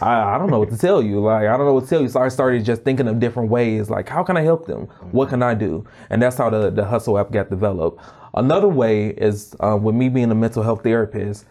I, 0.03 0.35
I 0.35 0.39
don't 0.39 0.51
know 0.51 0.59
what 0.59 0.71
to 0.71 0.77
tell 0.77 1.01
you. 1.01 1.21
Like, 1.21 1.47
I 1.47 1.57
don't 1.57 1.65
know 1.65 1.75
what 1.75 1.85
to 1.85 1.89
tell 1.89 2.03
you. 2.03 2.09
So 2.09 2.21
I 2.21 2.27
started 2.27 2.65
just 2.65 2.83
thinking 2.83 3.07
of 3.07 3.21
different 3.21 3.51
ways. 3.51 3.89
Like, 3.89 4.09
how 4.09 4.25
can 4.25 4.37
I 4.37 4.43
help 4.43 4.67
them? 4.67 4.87
What 5.13 5.29
can 5.29 5.45
I 5.45 5.55
do? 5.55 5.87
And 6.11 6.21
that's 6.21 6.37
how 6.37 6.51
the, 6.51 6.71
the 6.71 6.85
Hustle 6.85 7.17
app 7.17 7.31
got 7.31 7.51
developed. 7.51 8.03
Another 8.35 8.67
way 8.67 9.11
is 9.11 9.55
uh, 9.61 9.79
with 9.81 9.95
me 9.95 10.09
being 10.09 10.33
a 10.33 10.35
mental 10.35 10.65
health 10.65 10.83
therapist, 10.83 11.47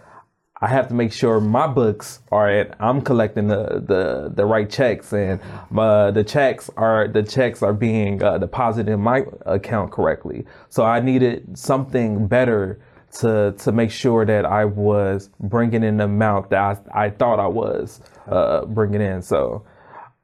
I 0.61 0.67
have 0.67 0.87
to 0.87 0.93
make 0.93 1.11
sure 1.11 1.41
my 1.41 1.67
books 1.67 2.21
are 2.31 2.49
at. 2.49 2.75
I'm 2.79 3.01
collecting 3.01 3.47
the 3.47 3.83
the, 3.85 4.31
the 4.33 4.45
right 4.45 4.69
checks, 4.69 5.11
and 5.11 5.41
uh, 5.77 6.11
the 6.11 6.23
checks 6.23 6.69
are 6.77 7.07
the 7.07 7.23
checks 7.23 7.61
are 7.61 7.73
being 7.73 8.23
uh, 8.23 8.37
deposited 8.37 8.91
in 8.91 9.01
my 9.01 9.25
account 9.45 9.91
correctly. 9.91 10.45
So 10.69 10.85
I 10.85 11.01
needed 11.01 11.57
something 11.57 12.27
better 12.27 12.79
to 13.19 13.53
to 13.57 13.71
make 13.71 13.91
sure 13.91 14.25
that 14.25 14.45
I 14.45 14.63
was 14.65 15.29
bringing 15.39 15.83
in 15.83 15.97
the 15.97 16.05
amount 16.05 16.49
that 16.51 16.87
I, 16.93 17.05
I 17.05 17.09
thought 17.09 17.39
I 17.39 17.47
was 17.47 17.99
uh, 18.27 18.65
bringing 18.65 19.01
in. 19.01 19.21
So 19.21 19.65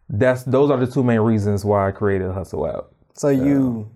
that's 0.10 0.44
those 0.44 0.72
are 0.72 0.78
the 0.78 0.88
two 0.88 1.04
main 1.04 1.20
reasons 1.20 1.66
why 1.66 1.90
I 1.90 1.92
created 1.92 2.32
Hustle 2.32 2.68
app. 2.68 2.86
So 3.14 3.28
you 3.30 3.92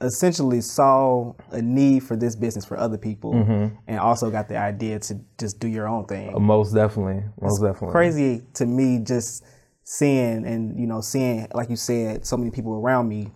essentially 0.00 0.60
saw 0.60 1.32
a 1.50 1.60
need 1.60 2.02
for 2.02 2.16
this 2.16 2.34
business 2.34 2.64
for 2.64 2.78
other 2.78 2.96
people 2.96 3.34
mm-hmm. 3.34 3.74
and 3.86 3.98
also 3.98 4.30
got 4.30 4.48
the 4.48 4.56
idea 4.56 4.98
to 4.98 5.20
just 5.38 5.60
do 5.60 5.68
your 5.68 5.86
own 5.86 6.06
thing. 6.06 6.34
Uh, 6.34 6.38
most 6.38 6.74
definitely, 6.74 7.22
most 7.40 7.60
definitely. 7.60 7.90
crazy 7.90 8.42
to 8.54 8.66
me 8.66 8.98
just 9.02 9.44
seeing 9.82 10.46
and 10.46 10.78
you 10.78 10.86
know 10.86 11.00
seeing 11.00 11.48
like 11.52 11.68
you 11.68 11.76
said 11.76 12.24
so 12.24 12.36
many 12.36 12.50
people 12.50 12.74
around 12.74 13.08
me 13.08 13.28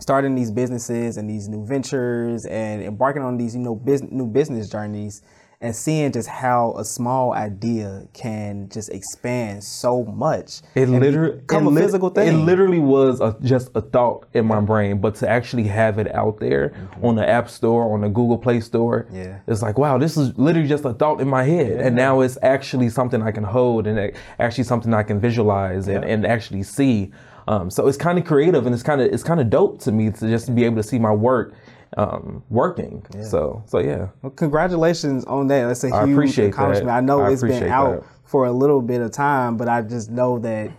starting 0.00 0.34
these 0.34 0.50
businesses 0.50 1.16
and 1.16 1.30
these 1.30 1.48
new 1.48 1.64
ventures 1.64 2.44
and 2.46 2.82
embarking 2.82 3.22
on 3.22 3.38
these 3.38 3.54
you 3.54 3.60
know 3.60 3.74
business, 3.74 4.10
new 4.12 4.26
business 4.26 4.68
journeys 4.68 5.22
and 5.60 5.74
seeing 5.74 6.12
just 6.12 6.28
how 6.28 6.72
a 6.78 6.84
small 6.84 7.32
idea 7.32 8.06
can 8.12 8.68
just 8.68 8.90
expand 8.90 9.64
so 9.64 10.04
much 10.04 10.60
It 10.76 10.88
literally 10.88 11.38
become 11.40 11.66
it 11.66 11.80
a 11.80 11.82
physical 11.84 12.10
thing 12.10 12.28
It 12.28 12.36
literally 12.36 12.78
was 12.78 13.20
a, 13.20 13.36
just 13.42 13.70
a 13.74 13.80
thought 13.80 14.28
in 14.34 14.46
my 14.46 14.60
brain, 14.60 15.00
but 15.00 15.16
to 15.16 15.28
actually 15.28 15.64
have 15.64 15.98
it 15.98 16.14
out 16.14 16.38
there 16.38 16.72
on 17.02 17.16
the 17.16 17.28
App 17.28 17.50
Store, 17.50 17.92
on 17.92 18.02
the 18.02 18.08
Google 18.08 18.38
Play 18.38 18.60
Store, 18.60 19.04
Mm-hmm. 19.04 19.16
Yeah. 19.16 19.38
it's 19.46 19.62
like 19.62 19.78
wow, 19.78 19.98
this 19.98 20.16
is 20.16 20.36
literally 20.38 20.68
just 20.68 20.84
a 20.84 20.92
thought 20.94 21.20
in 21.20 21.28
my 21.28 21.42
head, 21.44 21.80
and 21.80 21.96
now 21.96 22.20
it's 22.20 22.38
actually 22.42 22.88
something 22.88 23.20
I 23.22 23.32
can 23.32 23.44
hold 23.44 23.86
and 23.86 24.12
actually 24.38 24.64
something 24.64 24.94
I 24.94 25.02
can 25.02 25.18
visualize 25.20 25.88
and, 25.88 26.04
and 26.04 26.24
actually 26.26 26.62
see. 26.62 27.10
Um, 27.48 27.70
so 27.70 27.88
it's 27.88 27.96
kind 27.96 28.18
of 28.18 28.24
creative 28.26 28.66
and 28.66 28.74
it's 28.74 28.82
kind 28.82 29.00
of 29.00 29.10
it's 29.12 29.22
kind 29.22 29.40
of 29.40 29.48
dope 29.48 29.80
to 29.80 29.90
me 29.92 30.10
to 30.10 30.28
just 30.28 30.54
be 30.54 30.64
able 30.64 30.76
to 30.76 30.82
see 30.82 30.98
my 30.98 31.12
work 31.12 31.54
um, 31.98 32.44
working. 32.48 33.04
So 33.22 33.62
so 33.66 33.80
yeah. 33.80 34.08
Well, 34.22 34.30
congratulations 34.30 35.24
on 35.24 35.48
that. 35.48 35.66
That's 35.66 35.84
a 35.84 35.88
I 35.88 36.06
huge 36.06 36.36
that. 36.36 36.46
accomplishment. 36.46 36.90
I 36.90 37.00
know 37.00 37.20
I 37.20 37.32
it's 37.32 37.42
been 37.42 37.64
out 37.64 38.02
that. 38.02 38.08
for 38.24 38.46
a 38.46 38.52
little 38.52 38.80
bit 38.80 39.00
of 39.00 39.10
time, 39.10 39.56
but 39.56 39.68
I 39.68 39.82
just 39.82 40.08
know 40.10 40.38
that 40.38 40.70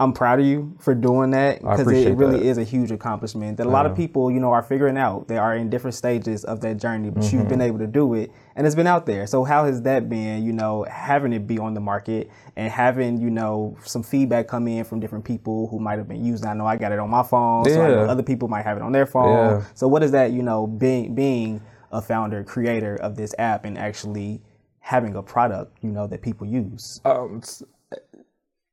I'm 0.00 0.14
proud 0.14 0.40
of 0.40 0.46
you 0.46 0.74
for 0.80 0.94
doing 0.94 1.30
that 1.32 1.60
because 1.60 1.86
it 1.86 2.16
really 2.16 2.38
that. 2.40 2.46
is 2.46 2.56
a 2.58 2.64
huge 2.64 2.90
accomplishment 2.90 3.58
that 3.58 3.66
a 3.66 3.70
lot 3.70 3.84
of 3.84 3.94
people, 3.94 4.30
you 4.30 4.40
know, 4.40 4.50
are 4.50 4.62
figuring 4.62 4.96
out. 4.96 5.28
They 5.28 5.36
are 5.36 5.54
in 5.54 5.68
different 5.68 5.94
stages 5.94 6.42
of 6.44 6.60
that 6.62 6.78
journey, 6.78 7.10
but 7.10 7.22
you've 7.24 7.42
Mm-hmm. 7.42 7.48
been 7.50 7.60
able 7.60 7.78
to 7.80 7.86
do 7.86 8.14
it 8.14 8.32
and 8.56 8.66
it's 8.66 8.74
been 8.74 8.86
out 8.86 9.04
there. 9.04 9.26
So 9.26 9.44
how 9.44 9.66
has 9.66 9.82
that 9.82 10.08
been, 10.08 10.42
you 10.42 10.54
know, 10.54 10.84
having 10.84 11.34
it 11.34 11.46
be 11.46 11.58
on 11.58 11.74
the 11.74 11.80
market 11.80 12.30
and 12.56 12.72
having, 12.72 13.20
you 13.20 13.28
know, 13.30 13.76
some 13.84 14.02
feedback 14.02 14.48
come 14.48 14.66
in 14.68 14.84
from 14.84 15.00
different 15.00 15.24
people 15.26 15.68
who 15.68 15.78
might 15.78 15.98
have 15.98 16.08
been 16.08 16.24
using 16.24 16.48
I 16.48 16.54
know 16.54 16.66
I 16.66 16.76
got 16.76 16.92
it 16.92 16.98
on 16.98 17.10
my 17.10 17.22
phone, 17.22 17.68
so 17.68 17.82
I 17.82 17.88
know 17.88 18.00
Yeah. 18.04 18.06
other 18.06 18.22
people 18.22 18.48
might 18.48 18.62
have 18.64 18.78
it 18.78 18.82
on 18.82 18.92
their 18.92 19.06
phone. 19.06 19.50
Yeah. 19.60 19.62
So 19.74 19.86
what 19.86 20.02
is 20.02 20.12
that, 20.12 20.32
you 20.32 20.42
know, 20.42 20.66
being 20.66 21.14
being 21.14 21.60
a 21.92 22.00
founder, 22.00 22.42
creator 22.42 22.96
of 22.96 23.16
this 23.16 23.34
app 23.38 23.66
and 23.66 23.76
actually 23.76 24.40
having 24.78 25.14
a 25.14 25.22
product, 25.22 25.76
you 25.82 25.90
know, 25.90 26.06
that 26.06 26.22
people 26.22 26.46
use? 26.46 27.00
um, 27.04 27.42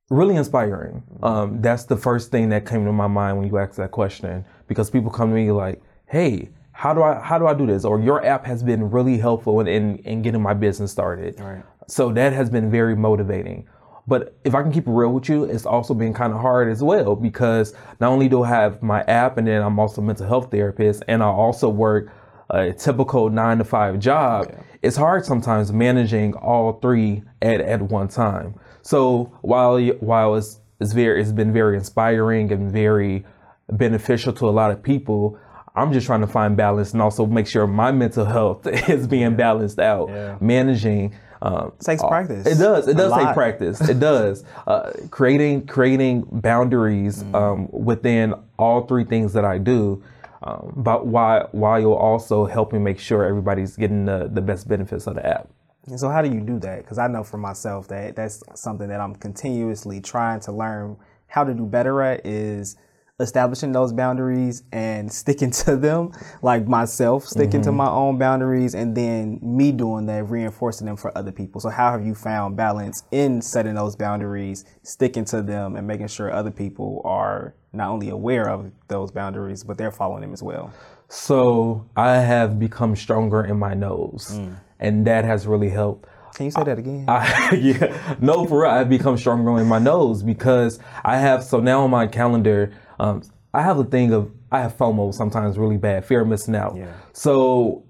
really 0.09 0.35
inspiring. 0.35 1.03
Um, 1.23 1.61
that's 1.61 1.85
the 1.85 1.97
first 1.97 2.31
thing 2.31 2.49
that 2.49 2.65
came 2.65 2.85
to 2.85 2.91
my 2.91 3.07
mind 3.07 3.37
when 3.37 3.47
you 3.47 3.57
asked 3.57 3.77
that 3.77 3.91
question 3.91 4.45
because 4.67 4.89
people 4.89 5.11
come 5.11 5.29
to 5.29 5.35
me 5.35 5.51
like, 5.51 5.81
"Hey, 6.05 6.49
how 6.71 6.93
do 6.93 7.03
I 7.03 7.19
how 7.19 7.37
do 7.37 7.47
I 7.47 7.53
do 7.53 7.65
this?" 7.65 7.85
Or 7.85 7.99
your 7.99 8.25
app 8.25 8.45
has 8.45 8.63
been 8.63 8.89
really 8.89 9.17
helpful 9.17 9.59
in 9.59 9.67
in, 9.67 9.97
in 9.99 10.21
getting 10.21 10.41
my 10.41 10.53
business 10.53 10.91
started. 10.91 11.39
Right. 11.39 11.63
So 11.87 12.11
that 12.13 12.33
has 12.33 12.49
been 12.49 12.69
very 12.69 12.95
motivating. 12.95 13.67
But 14.07 14.37
if 14.45 14.55
I 14.55 14.61
can 14.61 14.71
keep 14.71 14.87
it 14.87 14.91
real 14.91 15.11
with 15.11 15.27
you, 15.27 15.43
it's 15.43 15.65
also 15.65 15.93
been 15.93 16.13
kind 16.13 16.31
of 16.31 16.39
hard 16.39 16.69
as 16.69 16.81
well 16.81 17.15
because 17.15 17.73
not 17.99 18.09
only 18.09 18.29
do 18.29 18.43
I 18.43 18.47
have 18.47 18.81
my 18.81 19.01
app 19.01 19.37
and 19.37 19.45
then 19.45 19.61
I'm 19.61 19.77
also 19.79 20.01
a 20.01 20.03
mental 20.03 20.25
health 20.25 20.49
therapist 20.49 21.03
and 21.09 21.21
I 21.21 21.27
also 21.27 21.67
work 21.67 22.09
a 22.49 22.71
typical 22.71 23.29
nine 23.29 23.57
to 23.57 23.65
five 23.65 23.99
job. 23.99 24.49
It's 24.81 24.95
hard 24.95 25.25
sometimes 25.25 25.73
managing 25.73 26.35
all 26.35 26.79
three 26.79 27.23
at, 27.41 27.59
at 27.59 27.81
one 27.81 28.07
time. 28.07 28.55
So 28.91 29.01
while 29.41 29.77
while 30.12 30.36
it's 30.36 30.62
it's 30.79 30.94
very 30.94 31.22
it's 31.22 31.34
been 31.41 31.51
very 31.51 31.75
inspiring 31.75 32.51
and 32.53 32.72
very 32.72 33.25
beneficial 33.70 34.32
to 34.39 34.48
a 34.48 34.53
lot 34.62 34.72
of 34.72 34.82
people. 34.82 35.38
I'm 35.75 35.91
just 35.94 36.08
trying 36.08 36.22
to 36.22 36.27
find 36.27 36.56
balance 36.58 36.94
and 36.94 37.01
also 37.01 37.25
make 37.25 37.48
sure 37.48 37.67
my 37.67 37.91
mental 37.91 38.25
health 38.25 38.65
is 38.89 39.06
being 39.08 39.36
balanced 39.36 39.77
out. 39.77 40.08
Yeah. 40.10 40.38
Managing 40.39 41.13
um, 41.41 41.74
takes 41.79 42.01
all- 42.01 42.10
practice. 42.10 42.48
It 42.48 42.58
does. 42.58 42.88
It 42.88 42.96
does 42.98 43.12
take 43.13 43.34
practice. 43.34 43.77
It 43.94 44.00
does. 44.00 44.44
Uh, 44.65 44.91
creating 45.12 45.67
creating 45.67 46.25
boundaries 46.32 47.24
Mm. 47.24 47.36
um, 47.41 47.67
within 47.72 48.34
all 48.58 48.88
three 48.88 49.03
things 49.03 49.34
that 49.34 49.44
I 49.46 49.58
do. 49.58 50.01
Um, 50.44 50.72
but 50.77 51.08
while 51.08 51.50
while 51.51 51.79
you're 51.79 52.03
also 52.12 52.46
helping 52.46 52.84
make 52.84 53.00
sure 53.00 53.25
everybody's 53.25 53.75
getting 53.75 54.06
the, 54.06 54.29
the 54.32 54.41
best 54.41 54.67
benefits 54.67 55.08
of 55.08 55.15
the 55.15 55.25
app. 55.27 55.48
And 55.88 56.00
so, 56.00 56.10
how 56.10 56.22
do 56.22 56.29
you 56.29 56.41
do 56.41 56.60
that? 56.60 56.79
Because 56.79 56.98
I 56.98 57.08
know 57.08 57.24
for 57.24 57.38
myself 57.38 57.88
that 57.88 58.15
that's 58.15 58.44
something 58.56 58.89
that 58.89 59.00
I'm 59.00 59.15
continuously 59.15 60.01
trying 60.01 60.41
to 60.41 60.51
learn 60.51 60.98
how 61.27 61.44
to 61.44 61.53
do 61.53 61.65
better 61.65 62.01
at 62.01 62.25
is 62.25 62.75
establishing 63.20 63.72
those 63.72 63.91
boundaries 63.94 64.63
and 64.72 65.12
sticking 65.22 65.50
to 65.51 65.75
them, 65.75 66.12
like 66.41 66.67
myself 66.67 67.25
sticking 67.25 67.62
to 67.63 67.72
my 67.72 67.89
own 67.89 68.17
boundaries, 68.17 68.75
and 68.75 68.96
then 68.96 69.39
me 69.41 69.72
doing 69.72 70.06
that, 70.06 70.25
reinforcing 70.29 70.86
them 70.86 70.98
for 70.98 71.17
other 71.17 71.32
people. 71.32 71.62
So, 71.62 71.70
how 71.70 71.91
have 71.91 72.06
you 72.06 72.13
found 72.13 72.58
balance 72.58 73.03
in 73.12 73.41
setting 73.41 73.75
those 73.75 73.96
boundaries, 73.96 74.65
sticking 74.84 75.25
to 75.25 75.41
them, 75.41 75.75
and 75.75 75.88
making 75.88 76.08
sure 76.08 76.32
other 76.32 76.51
people 76.51 77.01
are 77.06 77.56
not 77.74 77.89
only 77.89 78.10
aware 78.10 78.50
of 78.50 78.72
those 78.88 79.12
boundaries, 79.12 79.63
but 79.63 79.77
they're 79.77 79.91
following 79.91 80.22
them 80.22 80.34
as 80.34 80.44
well? 80.44 80.72
So 81.10 81.86
I 81.96 82.15
have 82.17 82.60
become 82.60 82.96
stronger 82.96 83.46
in 83.46 83.58
my 83.58 83.74
nose, 83.74 84.38
Mm. 84.38 84.56
And 84.79 85.05
that 85.07 85.25
has 85.25 85.48
really 85.48 85.69
helped. 85.69 86.07
Can 86.36 86.46
you 86.46 86.51
say 86.51 86.63
that 86.63 86.77
again? 86.77 87.05
I, 87.07 87.55
yeah, 87.62 88.15
no, 88.19 88.46
for 88.46 88.62
real. 88.62 88.72
I've 88.72 88.89
become 88.89 89.17
stronger 89.17 89.60
in 89.60 89.67
my 89.67 89.79
nose 89.79 90.22
because 90.22 90.79
I 91.03 91.17
have. 91.17 91.43
So 91.43 91.60
now 91.60 91.84
on 91.84 91.89
my 91.89 92.05
calendar, 92.05 92.74
um, 93.00 93.24
I 93.53 93.63
have 93.63 93.79
a 93.79 93.84
thing 93.84 94.13
of 94.13 94.31
I 94.51 94.62
have 94.62 94.77
FOMO 94.77 95.13
sometimes 95.13 95.57
really 95.57 95.77
bad, 95.77 96.05
fear 96.05 96.22
of 96.22 96.27
missing 96.27 96.55
out. 96.55 96.75
Yeah. 96.77 96.93
So, 97.13 97.84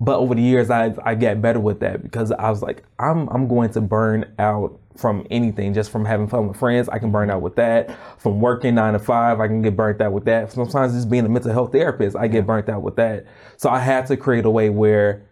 but 0.00 0.18
over 0.18 0.34
the 0.34 0.42
years, 0.42 0.68
I 0.68 0.94
I 1.04 1.14
get 1.14 1.40
better 1.40 1.60
with 1.60 1.80
that 1.80 2.02
because 2.02 2.32
I 2.32 2.50
was 2.50 2.60
like, 2.60 2.82
I'm 2.98 3.28
I'm 3.28 3.46
going 3.46 3.70
to 3.70 3.80
burn 3.80 4.34
out 4.38 4.80
from 4.96 5.26
anything, 5.30 5.72
just 5.72 5.90
from 5.90 6.04
having 6.04 6.28
fun 6.28 6.48
with 6.48 6.56
friends. 6.56 6.88
I 6.88 6.98
can 6.98 7.12
burn 7.12 7.30
out 7.30 7.40
with 7.40 7.56
that. 7.56 7.96
From 8.18 8.40
working 8.40 8.74
nine 8.74 8.94
to 8.94 8.98
five, 8.98 9.40
I 9.40 9.46
can 9.46 9.62
get 9.62 9.76
burnt 9.76 10.00
out 10.00 10.12
with 10.12 10.24
that. 10.24 10.52
Sometimes 10.52 10.92
just 10.92 11.08
being 11.08 11.24
a 11.24 11.28
mental 11.28 11.52
health 11.52 11.72
therapist, 11.72 12.16
I 12.16 12.26
get 12.26 12.46
burnt 12.46 12.68
out 12.68 12.82
with 12.82 12.96
that. 12.96 13.26
So 13.56 13.70
I 13.70 13.78
had 13.78 14.06
to 14.06 14.16
create 14.16 14.44
a 14.44 14.50
way 14.50 14.70
where 14.70 15.22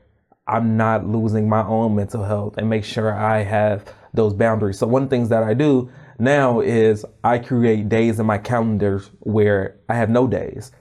I'm 0.50 0.76
not 0.76 1.07
losing 1.07 1.49
my 1.49 1.64
own 1.64 1.95
mental 1.95 2.25
health 2.25 2.57
and 2.59 2.69
make 2.69 2.85
sure 2.85 3.14
I 3.14 3.45
have 3.45 3.85
those 4.12 4.35
boundaries. 4.35 4.78
So 4.78 4.87
one 4.87 5.04
of 5.04 5.09
the 5.09 5.16
things 5.16 5.28
that 5.28 5.45
I 5.45 5.54
do 5.54 5.90
now 6.19 6.61
is 6.61 7.04
I 7.23 7.38
create 7.38 7.88
days 7.88 8.19
in 8.19 8.26
my 8.26 8.38
calendars 8.38 9.11
where 9.21 9.76
I 9.88 9.95
have 9.95 10.11
no 10.11 10.26
days. 10.26 10.73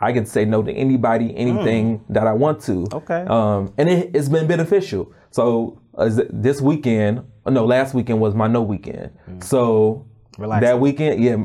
I 0.00 0.12
can 0.12 0.26
say 0.26 0.44
no 0.44 0.62
to 0.62 0.72
anybody, 0.72 1.36
anything 1.36 2.04
that 2.10 2.26
I 2.26 2.34
want 2.34 2.60
to. 2.64 2.86
Okay. 2.92 3.24
Um, 3.28 3.72
and 3.78 3.88
it, 3.88 4.10
it's 4.14 4.28
been 4.28 4.46
beneficial. 4.46 5.12
So 5.30 5.80
uh, 5.96 6.10
this 6.30 6.60
weekend, 6.60 7.24
no, 7.46 7.64
last 7.64 7.94
weekend 7.94 8.20
was 8.20 8.34
my 8.34 8.46
no 8.46 8.62
weekend. 8.62 9.10
So 9.40 10.06
Relaxing. 10.38 10.68
that 10.68 10.80
weekend, 10.80 11.24
yeah, 11.24 11.36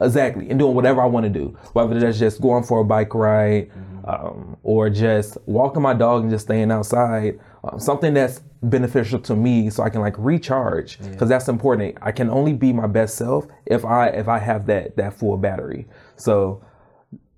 exactly, 0.00 0.50
and 0.50 0.58
doing 0.58 0.74
whatever 0.74 1.00
I 1.00 1.06
want 1.06 1.24
to 1.24 1.30
do, 1.30 1.56
whether 1.72 1.98
that's 1.98 2.18
just 2.18 2.40
going 2.40 2.64
for 2.64 2.80
a 2.80 2.84
bike 2.84 3.14
ride, 3.14 3.70
um, 4.04 4.56
or 4.62 4.90
just 4.90 5.36
walking 5.46 5.82
my 5.82 5.94
dog 5.94 6.22
and 6.22 6.30
just 6.30 6.46
staying 6.46 6.70
outside, 6.70 7.38
um, 7.64 7.78
something 7.80 8.14
that's 8.14 8.40
beneficial 8.62 9.18
to 9.20 9.34
me, 9.36 9.70
so 9.70 9.82
I 9.82 9.90
can 9.90 10.00
like 10.00 10.14
recharge, 10.18 10.98
because 11.10 11.28
that's 11.28 11.48
important. 11.48 11.96
I 12.02 12.12
can 12.12 12.28
only 12.30 12.52
be 12.52 12.72
my 12.72 12.86
best 12.86 13.16
self 13.16 13.46
if 13.66 13.84
I 13.84 14.08
if 14.08 14.28
I 14.28 14.38
have 14.38 14.66
that 14.66 14.96
that 14.96 15.14
full 15.14 15.36
battery. 15.36 15.86
So 16.16 16.62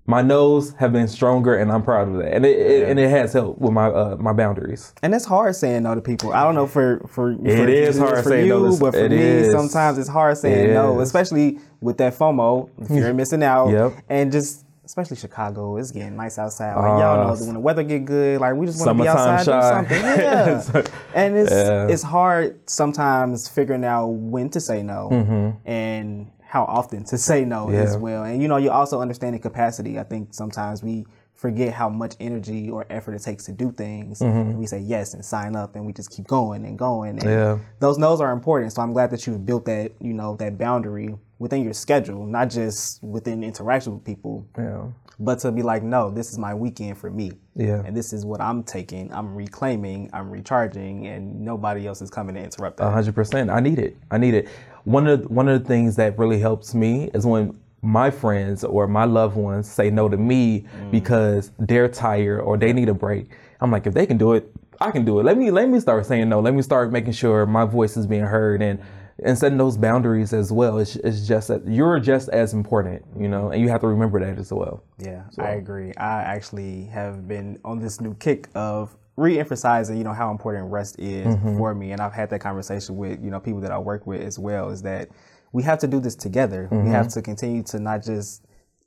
my 0.05 0.21
nose 0.21 0.73
have 0.79 0.91
been 0.91 1.07
stronger, 1.07 1.55
and 1.55 1.71
I'm 1.71 1.81
proud 1.81 2.09
of 2.09 2.15
that, 2.17 2.33
and 2.33 2.45
it, 2.45 2.57
it 2.59 2.89
and 2.89 2.99
it 2.99 3.09
has 3.09 3.31
helped 3.31 3.59
with 3.61 3.71
my 3.71 3.87
uh, 3.87 4.17
my 4.19 4.33
boundaries. 4.33 4.93
And 5.01 5.15
it's 5.15 5.23
hard 5.23 5.55
saying 5.55 5.83
no 5.83 5.95
to 5.95 6.01
people. 6.01 6.33
I 6.33 6.43
don't 6.43 6.55
know 6.55 6.67
for 6.67 6.99
for, 7.07 7.33
for 7.37 7.47
It 7.47 7.69
is 7.69 7.97
for 7.97 8.07
hard 8.07 8.25
saying 8.25 8.47
you, 8.47 8.59
no 8.59 8.77
but 8.77 8.93
for 8.93 9.07
me, 9.07 9.15
is. 9.17 9.51
sometimes 9.53 9.97
it's 9.97 10.09
hard 10.09 10.37
saying 10.37 10.71
It 10.71 10.73
no, 10.73 10.99
is. 10.99 11.07
especially 11.07 11.59
with 11.79 11.97
that 11.99 12.17
FOMO, 12.17 12.69
fear 12.89 13.11
of 13.11 13.15
missing 13.21 13.43
out, 13.43 13.69
Yep. 13.69 13.93
and 14.09 14.29
just 14.31 14.65
especially 14.85 15.17
Chicago. 15.17 15.77
It's 15.77 15.91
getting 15.91 16.15
nice 16.15 16.37
outside. 16.37 16.75
Like 16.75 16.99
y'all 16.99 17.25
know, 17.27 17.33
Uh, 17.33 17.37
when 17.45 17.53
the 17.53 17.59
weather 17.59 17.83
get 17.83 18.05
good, 18.05 18.41
like 18.41 18.55
we 18.55 18.65
just 18.65 18.79
want 18.85 18.97
to 18.97 19.03
be 19.03 19.07
outside 19.07 19.45
doing 19.45 19.61
something. 19.61 20.03
Yeah, 20.03 20.83
and 21.15 21.37
it's 21.37 21.51
Yeah. 21.51 21.87
it's 21.87 22.03
hard 22.03 22.57
sometimes 22.69 23.47
figuring 23.47 23.85
out 23.85 24.07
when 24.07 24.49
to 24.49 24.59
say 24.59 24.83
no 24.83 25.55
and 25.65 26.31
how 26.41 26.65
often 26.65 27.03
to 27.05 27.17
say 27.17 27.45
no 27.45 27.69
as 27.69 27.93
Mm-hmm. 27.93 28.01
Well. 28.01 28.23
And 28.23 28.41
you 28.41 28.47
know, 28.47 28.57
you 28.57 28.69
also 28.71 29.01
understanding 29.01 29.41
capacity. 29.41 29.99
I 29.99 30.03
think 30.03 30.33
sometimes 30.33 30.83
we 30.83 31.05
forget 31.33 31.73
how 31.73 31.89
much 31.89 32.15
energy 32.19 32.69
or 32.69 32.85
effort 32.89 33.13
it 33.15 33.21
takes 33.23 33.43
to 33.45 33.51
do 33.51 33.71
things. 33.71 34.21
And 34.21 34.57
we 34.59 34.65
say 34.67 34.79
yes 34.79 35.13
and 35.13 35.25
sign 35.25 35.55
up 35.55 35.75
and 35.75 35.85
we 35.85 35.91
just 35.91 36.09
keep 36.11 36.27
going 36.27 36.63
and 36.65 36.77
going. 36.77 37.17
And 37.19 37.23
Yeah. 37.23 37.57
those 37.79 37.97
no's 37.97 38.21
are 38.21 38.31
important. 38.31 38.71
So 38.73 38.81
I'm 38.81 38.93
glad 38.93 39.09
that 39.11 39.25
you've 39.25 39.45
built 39.45 39.65
that, 39.65 39.91
you 39.99 40.13
know, 40.13 40.35
that 40.37 40.57
boundary 40.57 41.15
within 41.43 41.61
your 41.61 41.73
schedule, 41.73 42.25
not 42.25 42.49
just 42.49 43.03
within 43.03 43.43
interaction 43.43 43.93
with 43.93 44.05
people, 44.05 44.47
Yeah, 44.57 44.85
but 45.19 45.39
to 45.39 45.51
be 45.51 45.61
like, 45.61 45.83
no, 45.83 46.09
this 46.09 46.31
is 46.31 46.39
my 46.39 46.53
weekend 46.55 46.97
for 46.97 47.11
me. 47.11 47.33
Yeah. 47.53 47.83
And 47.85 47.95
this 47.95 48.13
is 48.13 48.25
what 48.25 48.39
I'm 48.39 48.63
taking, 48.63 49.13
I'm 49.13 49.35
reclaiming, 49.35 50.09
I'm 50.13 50.29
recharging, 50.29 51.05
and 51.07 51.41
nobody 51.41 51.85
else 51.85 52.01
is 52.01 52.09
coming 52.09 52.35
to 52.35 52.41
interrupt 52.41 52.77
that. 52.77 52.89
Hundred 52.89 53.13
percent. 53.13 53.49
I 53.49 53.59
need 53.59 53.77
it. 53.77 53.97
I 54.09 54.17
need 54.17 54.35
it. 54.35 54.47
One 54.85 55.05
of 55.05 55.29
one 55.29 55.49
of 55.49 55.61
the 55.61 55.67
things 55.67 55.97
that 55.97 56.17
really 56.17 56.39
helps 56.39 56.73
me 56.73 57.11
is 57.13 57.25
when 57.25 57.59
my 57.81 58.09
friends 58.09 58.63
or 58.63 58.87
my 58.87 59.03
loved 59.03 59.35
ones 59.35 59.69
say 59.69 59.89
no 59.89 60.07
to 60.07 60.15
me 60.15 60.61
mm. 60.61 60.91
because 60.91 61.51
they're 61.59 61.89
tired 61.89 62.39
or 62.39 62.57
they 62.57 62.71
need 62.71 62.87
a 62.87 62.93
break. 62.93 63.29
I'm 63.59 63.69
like, 63.69 63.85
if 63.85 63.93
they 63.93 64.05
can 64.05 64.17
do 64.17 64.31
it, 64.31 64.49
I 64.79 64.91
can 64.91 65.03
do 65.03 65.19
it. 65.19 65.23
Let 65.23 65.37
me 65.37 65.51
let 65.51 65.67
me 65.67 65.81
start 65.81 66.05
saying 66.05 66.29
no. 66.29 66.39
Let 66.39 66.53
me 66.53 66.61
start 66.61 66.93
making 66.93 67.11
sure 67.11 67.45
my 67.45 67.65
voice 67.65 67.97
is 67.97 68.07
being 68.07 68.23
heard 68.23 68.61
and 68.61 68.79
and 69.23 69.37
setting 69.37 69.57
those 69.57 69.77
boundaries 69.77 70.33
as 70.33 70.51
well. 70.51 70.77
It's, 70.79 70.95
it's 70.97 71.27
just 71.27 71.47
that 71.49 71.67
you're 71.67 71.99
just 71.99 72.29
as 72.29 72.53
important, 72.53 73.03
you 73.17 73.27
know, 73.27 73.51
and 73.51 73.61
you 73.61 73.69
have 73.69 73.81
to 73.81 73.87
remember 73.87 74.19
that 74.19 74.39
as 74.39 74.51
well. 74.51 74.83
Yeah, 74.97 75.23
I 75.37 75.51
agree. 75.51 75.93
I 75.97 76.21
actually 76.21 76.85
have 76.85 77.27
been 77.27 77.59
on 77.63 77.79
this 77.79 78.01
new 78.01 78.15
kick 78.15 78.49
of 78.55 78.95
re-emphasizing, 79.15 79.97
you 79.97 80.03
know, 80.03 80.13
how 80.13 80.31
important 80.31 80.71
rest 80.71 80.97
is 80.99 81.27
Mm-hmm. 81.27 81.57
for 81.57 81.75
me, 81.75 81.91
and 81.91 82.01
I've 82.01 82.13
had 82.13 82.29
that 82.31 82.39
conversation 82.39 82.97
with 82.97 83.23
you 83.23 83.29
know 83.29 83.39
people 83.39 83.61
that 83.61 83.71
I 83.71 83.77
work 83.77 84.07
with 84.07 84.21
as 84.21 84.39
well. 84.39 84.69
Is 84.69 84.81
that 84.83 85.09
we 85.51 85.61
have 85.63 85.77
to 85.79 85.87
do 85.87 85.99
this 85.99 86.15
together. 86.15 86.67
We 86.71 86.89
have 86.89 87.07
Mm-hmm. 87.07 87.19
to 87.19 87.21
continue 87.21 87.63
to 87.63 87.79
not 87.79 88.03
just 88.03 88.43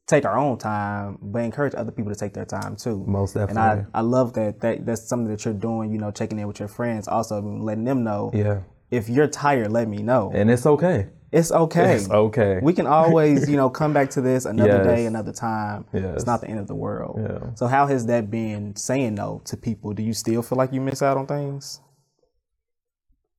take 0.08 0.24
our 0.24 0.36
own 0.38 0.58
time, 0.58 1.18
but 1.22 1.40
encourage 1.40 1.74
other 1.74 1.90
people 1.92 2.12
to 2.12 2.18
take 2.18 2.32
their 2.34 2.44
time 2.44 2.76
too. 2.76 3.04
Most 3.06 3.34
definitely. 3.34 3.62
And. 3.62 3.86
I, 3.94 3.98
I 3.98 4.00
love 4.02 4.32
that, 4.34 4.60
that 4.60 4.84
that's 4.86 5.02
something 5.08 5.30
that 5.30 5.44
you're 5.44 5.54
doing. 5.54 5.92
You 5.92 5.98
know, 5.98 6.10
checking 6.10 6.38
in 6.40 6.46
with 6.48 6.58
your 6.58 6.68
friends, 6.68 7.06
also 7.08 7.40
letting 7.40 7.84
them 7.84 8.02
know. 8.02 8.30
Yeah. 8.34 8.60
If 8.90 9.08
you're 9.08 9.26
tired, 9.28 9.72
let 9.72 9.88
me 9.88 9.98
know. 10.02 10.30
And 10.34 10.50
it's 10.50 10.66
okay. 10.66 11.08
It's 11.32 11.50
okay. 11.50 11.96
It's 11.96 12.08
okay. 12.08 12.60
We 12.62 12.72
can 12.72 12.86
always, 12.86 13.48
you 13.50 13.56
know, 13.56 13.68
come 13.80 13.92
back 13.92 14.10
to 14.10 14.20
this 14.20 14.44
another 14.44 14.84
Yes. 14.84 14.86
day, 14.86 15.06
another 15.06 15.32
time. 15.32 15.84
Yes. 15.92 16.14
It's 16.16 16.26
not 16.26 16.40
the 16.40 16.48
end 16.48 16.60
of 16.60 16.68
the 16.68 16.74
world. 16.74 17.18
Yeah. 17.20 17.54
So 17.56 17.66
how 17.66 17.86
has 17.88 18.06
that 18.06 18.30
been 18.30 18.76
saying 18.76 19.16
no 19.16 19.42
to 19.46 19.56
people? 19.56 19.92
Do 19.92 20.02
you 20.02 20.12
still 20.12 20.40
feel 20.42 20.56
like 20.56 20.72
you 20.72 20.80
miss 20.80 21.02
out 21.02 21.16
on 21.16 21.26
things? 21.26 21.80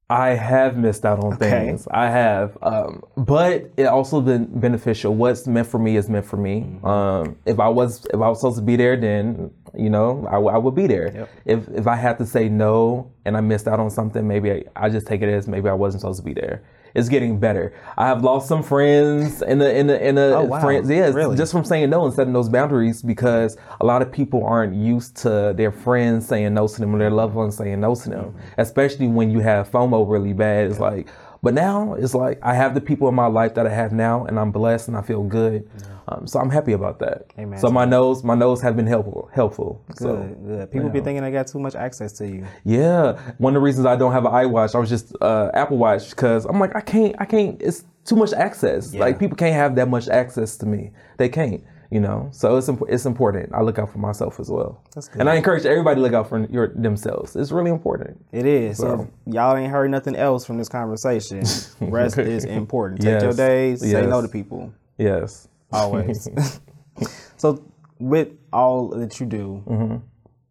I 0.09 0.29
have 0.35 0.77
missed 0.77 1.05
out 1.05 1.19
on 1.19 1.33
Okay. 1.33 1.49
things. 1.49 1.85
I 1.91 2.09
have, 2.09 2.57
um, 2.61 3.03
but 3.17 3.69
it 3.75 3.85
also 3.87 4.21
been 4.21 4.45
beneficial. 4.45 5.13
What's 5.13 5.47
meant 5.47 5.67
for 5.67 5.79
me 5.79 5.97
is 5.97 6.07
meant 6.09 6.25
for 6.25 6.37
me. 6.37 6.61
Mm-hmm. 6.61 6.85
Um, 6.85 7.35
if 7.45 7.59
I 7.59 7.67
was 7.67 8.05
if 8.05 8.15
I 8.15 8.29
was 8.29 8.39
supposed 8.39 8.57
to 8.57 8.63
be 8.63 8.77
there, 8.77 8.95
then 8.95 9.51
you 9.75 9.89
know 9.89 10.25
I, 10.29 10.33
w- 10.33 10.49
I 10.49 10.57
would 10.57 10.75
be 10.75 10.87
there. 10.87 11.11
Yep. 11.13 11.29
If 11.45 11.69
if 11.69 11.87
I 11.87 11.95
had 11.97 12.17
to 12.19 12.25
say 12.25 12.47
no 12.47 13.11
and 13.25 13.35
I 13.35 13.41
missed 13.41 13.67
out 13.67 13.81
on 13.81 13.89
something, 13.89 14.25
maybe 14.25 14.51
I, 14.51 14.63
I 14.77 14.89
just 14.89 15.07
take 15.07 15.21
it 15.21 15.27
as 15.29 15.45
maybe 15.47 15.67
I 15.67 15.73
wasn't 15.73 15.99
supposed 16.01 16.19
to 16.21 16.25
be 16.25 16.33
there. 16.33 16.63
It's 16.93 17.09
getting 17.09 17.39
better. 17.39 17.73
I 17.97 18.07
have 18.07 18.23
lost 18.23 18.47
some 18.47 18.63
friends 18.63 19.41
in 19.41 19.59
the 19.59 19.75
in 19.77 19.87
the 19.87 20.07
in 20.07 20.15
the 20.15 20.35
Oh, 20.35 20.43
wow. 20.43 20.59
friends. 20.61 20.89
Yes, 20.89 21.13
Really? 21.13 21.35
just 21.37 21.51
from 21.51 21.63
saying 21.63 21.89
no 21.89 22.05
and 22.05 22.13
setting 22.13 22.33
those 22.33 22.49
boundaries 22.49 23.01
because 23.01 23.57
a 23.81 23.85
lot 23.85 24.01
of 24.01 24.11
people 24.11 24.43
aren't 24.45 24.73
used 24.75 25.15
to 25.17 25.53
their 25.55 25.71
friends 25.71 26.27
saying 26.27 26.53
no 26.53 26.67
to 26.67 26.79
them 26.79 26.95
or 26.95 26.99
their 26.99 27.11
loved 27.11 27.35
ones 27.35 27.55
saying 27.57 27.79
no 27.81 27.95
to 27.95 28.09
them, 28.09 28.25
Mm-hmm. 28.25 28.61
especially 28.61 29.07
when 29.07 29.29
you 29.31 29.39
have 29.41 29.69
FOMO 29.71 30.09
really 30.09 30.33
bad. 30.33 30.69
It's 30.69 30.79
like, 30.79 31.07
but 31.41 31.53
now 31.53 31.93
it's 31.93 32.13
like 32.13 32.39
I 32.41 32.53
have 32.53 32.73
the 32.75 32.81
people 32.81 33.07
in 33.09 33.15
my 33.15 33.27
life 33.27 33.55
that 33.55 33.65
I 33.67 33.69
have 33.73 33.91
now, 33.91 34.25
and 34.25 34.39
I'm 34.39 34.51
blessed 34.51 34.87
and 34.87 34.97
I 34.97 35.01
feel 35.01 35.23
good. 35.23 35.69
Um, 36.09 36.25
so 36.25 36.39
I'm 36.39 36.49
happy 36.49 36.71
about 36.71 36.99
that. 36.99 37.25
Amen 37.37 37.59
So 37.59 37.69
my 37.69 37.83
nose, 37.83 38.23
my 38.23 38.33
nose 38.35 38.61
have 38.61 38.77
been 38.77 38.87
helpful, 38.87 39.29
helpful. 39.33 39.83
Good, 39.87 39.97
So 39.97 40.15
good. 40.45 40.71
People 40.71 40.89
be 40.89 41.01
thinking 41.01 41.23
I 41.23 41.31
got 41.31 41.47
too 41.47 41.59
much 41.59 41.75
access 41.75 42.13
to 42.13 42.27
you. 42.27 42.45
yeah, 42.63 43.19
one 43.39 43.55
of 43.55 43.61
the 43.61 43.63
reasons 43.65 43.85
I 43.85 43.95
don't 43.97 44.13
have 44.13 44.25
an 44.25 44.31
iWatch, 44.31 44.73
I 44.73 44.79
was 44.79 44.89
just 44.89 45.13
uh, 45.21 45.51
Apple 45.53 45.77
Watch 45.77 46.11
because 46.11 46.45
I'm 46.45 46.59
like 46.59 46.75
I 46.75 46.81
can't, 46.81 47.15
I 47.19 47.25
can't. 47.25 47.61
It's 47.61 47.83
too 48.05 48.15
much 48.15 48.31
access. 48.33 48.93
Like 48.93 49.19
people 49.19 49.35
can't 49.35 49.53
have 49.55 49.75
that 49.75 49.89
much 49.89 50.07
access 50.07 50.55
to 50.57 50.65
me. 50.65 50.91
They 51.17 51.27
can't. 51.29 51.61
You 51.89 52.01
know, 52.01 52.27
so 52.33 52.57
it's 52.57 52.67
imp- 52.67 52.83
it's 52.89 53.05
important. 53.05 53.53
I 53.53 53.61
look 53.61 53.79
out 53.79 53.89
for 53.89 53.99
myself 53.99 54.41
as 54.41 54.49
well, 54.51 54.83
That's 54.93 55.07
good. 55.07 55.21
and 55.21 55.29
I 55.29 55.35
encourage 55.35 55.65
everybody 55.65 55.95
to 55.95 56.01
look 56.01 56.11
out 56.13 56.27
for 56.27 56.45
your 56.47 56.67
themselves. 56.67 57.35
It's 57.37 57.49
really 57.51 57.71
important. 57.71 58.25
It 58.33 58.45
is. 58.45 58.77
So, 58.77 59.07
y'all 59.25 59.55
ain't 59.55 59.71
heard 59.71 59.89
nothing 59.89 60.15
else 60.15 60.45
from 60.45 60.57
this 60.57 60.67
conversation. 60.67 61.43
Rest 61.81 62.17
is 62.17 62.43
important. 62.43 62.99
Take 63.01 63.21
your 63.21 63.29
Yes. 63.29 63.35
days. 63.37 63.79
Say 63.81 64.05
no 64.05 64.21
to 64.21 64.27
people. 64.27 64.73
Yes. 64.97 65.47
Always. 65.71 66.27
so, 67.37 67.63
with 67.99 68.29
all 68.51 68.89
that 68.89 69.19
you 69.21 69.25
do 69.25 69.63
Mm-hmm. 69.65 69.95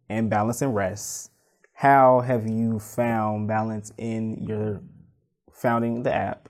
and 0.09 0.29
balance 0.31 0.63
and 0.63 0.73
rest, 0.73 1.29
how 1.73 2.21
have 2.21 2.47
you 2.47 2.79
found 2.79 3.47
balance 3.47 3.91
in 3.99 4.43
your 4.43 4.81
founding 5.51 6.01
the 6.01 6.13
app, 6.15 6.49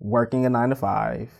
working 0.00 0.46
a 0.46 0.50
nine 0.50 0.70
to 0.70 0.74
five, 0.76 1.30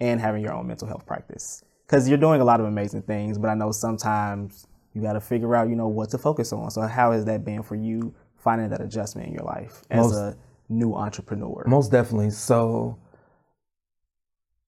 and 0.00 0.20
having 0.20 0.42
your 0.42 0.52
own 0.52 0.68
mental 0.68 0.86
health 0.86 1.04
practice? 1.06 1.64
Because 1.90 2.08
you're 2.08 2.18
doing 2.18 2.40
a 2.40 2.44
lot 2.44 2.60
of 2.60 2.66
amazing 2.66 3.02
things, 3.02 3.36
but 3.36 3.48
I 3.48 3.54
know 3.54 3.72
sometimes 3.72 4.68
you 4.94 5.02
got 5.02 5.14
to 5.14 5.20
figure 5.20 5.56
out, 5.56 5.68
you 5.68 5.74
know, 5.74 5.88
what 5.88 6.10
to 6.10 6.18
focus 6.18 6.52
on. 6.52 6.70
So, 6.70 6.82
how 6.82 7.10
has 7.10 7.24
that 7.24 7.44
been 7.44 7.64
for 7.64 7.74
you 7.74 8.14
finding 8.36 8.68
that 8.70 8.80
adjustment 8.80 9.26
in 9.26 9.34
your 9.34 9.42
life 9.42 9.82
as 9.90 10.12
Most- 10.12 10.16
a 10.16 10.36
new 10.68 10.94
entrepreneur? 10.94 11.64
Most 11.66 11.90
definitely. 11.90 12.30
So 12.30 12.96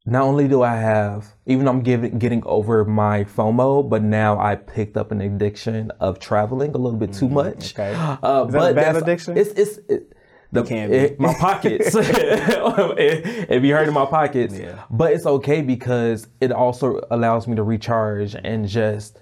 not 0.05 0.23
only 0.25 0.49
do 0.49 0.63
I 0.63 0.75
have, 0.75 1.37
even 1.47 1.65
though 1.65 1.71
I'm 1.71 1.83
giving, 1.83 2.19
getting 2.19 2.43
over 2.45 2.85
my 2.85 3.23
FOMO, 3.23 3.89
but 3.89 4.03
now 4.03 4.41
I 4.41 4.57
picked 4.57 4.97
up 4.97 5.13
an 5.13 5.21
addiction 5.21 5.93
of 6.01 6.19
traveling 6.19 6.75
a 6.75 6.79
little 6.79 6.99
bit 6.99 7.13
too 7.13 7.29
much. 7.29 7.73
okay. 7.79 7.95
Uh, 7.95 8.47
Is 8.49 8.53
that 8.53 8.73
a 8.73 8.75
bad 8.75 8.97
addiction? 8.97 9.37
It's 9.39 9.51
it's 9.51 9.79
it, 9.89 10.13
the, 10.53 10.65
it- 10.93 11.21
my 11.21 11.35
pockets. 11.35 11.95
it, 11.95 13.47
it 13.51 13.63
be 13.63 13.71
hurting 13.71 13.95
my 13.95 14.07
pockets. 14.07 14.57
Yeah. 14.57 14.83
But 14.91 15.13
it's 15.13 15.27
okay 15.27 15.63
because 15.63 16.29
it 16.41 16.53
also 16.53 17.01
allows 17.11 17.49
me 17.49 17.57
to 17.57 17.63
recharge 17.63 18.35
and 18.35 18.69
just 18.69 19.19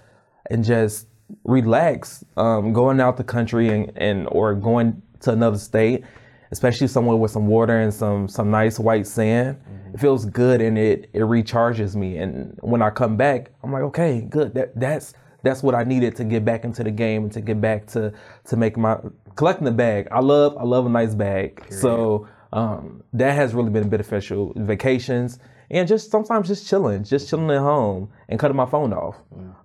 and 0.49 0.63
just 0.63 1.07
relax. 1.45 2.23
Um, 2.37 2.73
going 2.73 2.99
out 2.99 3.17
the 3.17 3.23
country 3.23 3.69
and, 3.69 3.91
and 3.95 4.27
or 4.31 4.53
going 4.53 5.01
to 5.21 5.31
another 5.31 5.57
state, 5.57 6.03
especially 6.51 6.87
somewhere 6.87 7.15
with 7.15 7.31
some 7.31 7.47
water 7.47 7.77
and 7.79 7.93
some 7.93 8.27
some 8.27 8.51
nice 8.51 8.79
white 8.79 9.07
sand. 9.07 9.57
It 9.93 9.99
feels 9.99 10.25
good 10.25 10.61
and 10.61 10.77
it 10.77 11.09
it 11.13 11.21
recharges 11.21 11.95
me. 11.95 12.17
And 12.17 12.57
when 12.61 12.81
I 12.81 12.89
come 12.89 13.17
back, 13.17 13.51
I'm 13.63 13.71
like, 13.71 13.83
okay, 13.83 14.21
good. 14.29 14.53
That 14.53 14.77
that's 14.79 15.13
that's 15.43 15.63
what 15.63 15.73
I 15.73 15.83
needed 15.83 16.15
to 16.17 16.23
get 16.23 16.45
back 16.45 16.65
into 16.65 16.83
the 16.83 16.91
game 16.91 17.23
and 17.23 17.31
to 17.33 17.41
get 17.41 17.59
back 17.61 17.87
to 17.87 18.13
to 18.45 18.57
make 18.57 18.77
my 18.77 18.97
collecting 19.35 19.65
the 19.65 19.71
bag. 19.71 20.07
I 20.11 20.19
love 20.19 20.57
I 20.57 20.63
love 20.63 20.85
a 20.85 20.89
nice 20.89 21.15
bag. 21.15 21.65
So 21.69 22.27
um, 22.53 23.03
that 23.13 23.33
has 23.33 23.53
really 23.53 23.71
been 23.71 23.89
beneficial. 23.89 24.53
Vacations 24.55 25.39
and 25.71 25.87
just 25.87 26.11
sometimes 26.11 26.49
just 26.49 26.67
chilling, 26.67 27.03
just 27.03 27.29
chilling 27.29 27.49
at 27.49 27.59
home 27.59 28.09
and 28.27 28.39
cutting 28.39 28.57
my 28.57 28.65
phone 28.65 28.93
off 28.93 29.15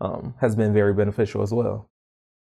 um, 0.00 0.34
has 0.40 0.54
been 0.54 0.72
very 0.72 0.94
beneficial 0.94 1.42
as 1.42 1.52
well. 1.52 1.90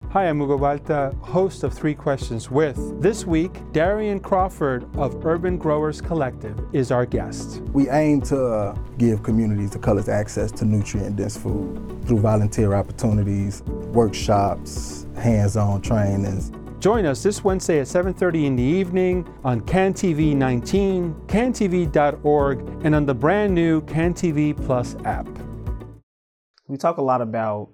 Hi, 0.09 0.29
I'm 0.29 0.41
Hugo 0.41 0.57
Balta, 0.57 1.15
host 1.21 1.63
of 1.63 1.75
Three 1.75 1.95
Questions 1.95 2.51
With. 2.51 3.01
This 3.03 3.27
week, 3.27 3.53
Darian 3.73 4.19
Crawford 4.19 4.85
of 4.97 5.25
Urban 5.27 5.59
Growers 5.59 6.01
Collective 6.01 6.59
is 6.73 6.91
our 6.91 7.05
guest. 7.05 7.61
We 7.75 7.89
aim 7.91 8.23
to 8.23 8.45
uh, 8.45 8.73
give 8.97 9.23
communities 9.23 9.75
of 9.75 9.83
colors 9.83 10.09
access 10.09 10.51
to 10.53 10.65
nutrient-dense 10.65 11.37
food 11.37 12.05
through 12.07 12.21
volunteer 12.21 12.75
opportunities, 12.75 13.63
workshops, 13.93 15.07
hands-on 15.17 15.83
trainings. 15.83 16.51
Join 16.81 17.05
us 17.05 17.23
this 17.23 17.45
Wednesday 17.45 17.81
at 17.81 17.87
7:30 17.89 18.47
in 18.47 18.57
the 18.57 18.63
evening 18.63 19.29
on 19.45 19.61
CAN 19.61 19.93
TV 19.93 20.35
19, 20.35 21.13
cantv.org, 21.27 22.59
and 22.87 22.95
on 22.95 23.05
the 23.05 23.15
brand 23.15 23.55
new 23.55 23.83
CanTV 23.83 24.55
Plus 24.65 24.97
app. 25.05 25.29
we 26.69 26.77
talk 26.79 26.97
a 26.99 27.03
lot 27.03 27.21
about 27.21 27.69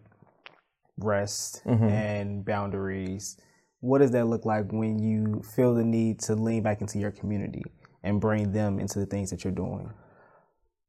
rest 0.99 1.63
Mm-hmm. 1.67 1.85
and 1.85 2.45
boundaries. 2.45 3.37
What 3.81 3.99
does 3.99 4.11
that 4.13 4.27
look 4.27 4.45
like 4.45 4.73
when 4.73 4.99
you 4.99 5.41
feel 5.55 5.75
the 5.75 5.85
need 5.85 6.19
to 6.21 6.35
lean 6.35 6.63
back 6.63 6.81
into 6.81 6.99
your 6.99 7.11
community 7.13 7.63
and 8.03 8.21
bring 8.21 8.51
them 8.53 8.81
into 8.81 8.99
the 8.99 9.07
things 9.07 9.31
that 9.31 9.45
you're 9.45 9.53
doing? 9.53 9.91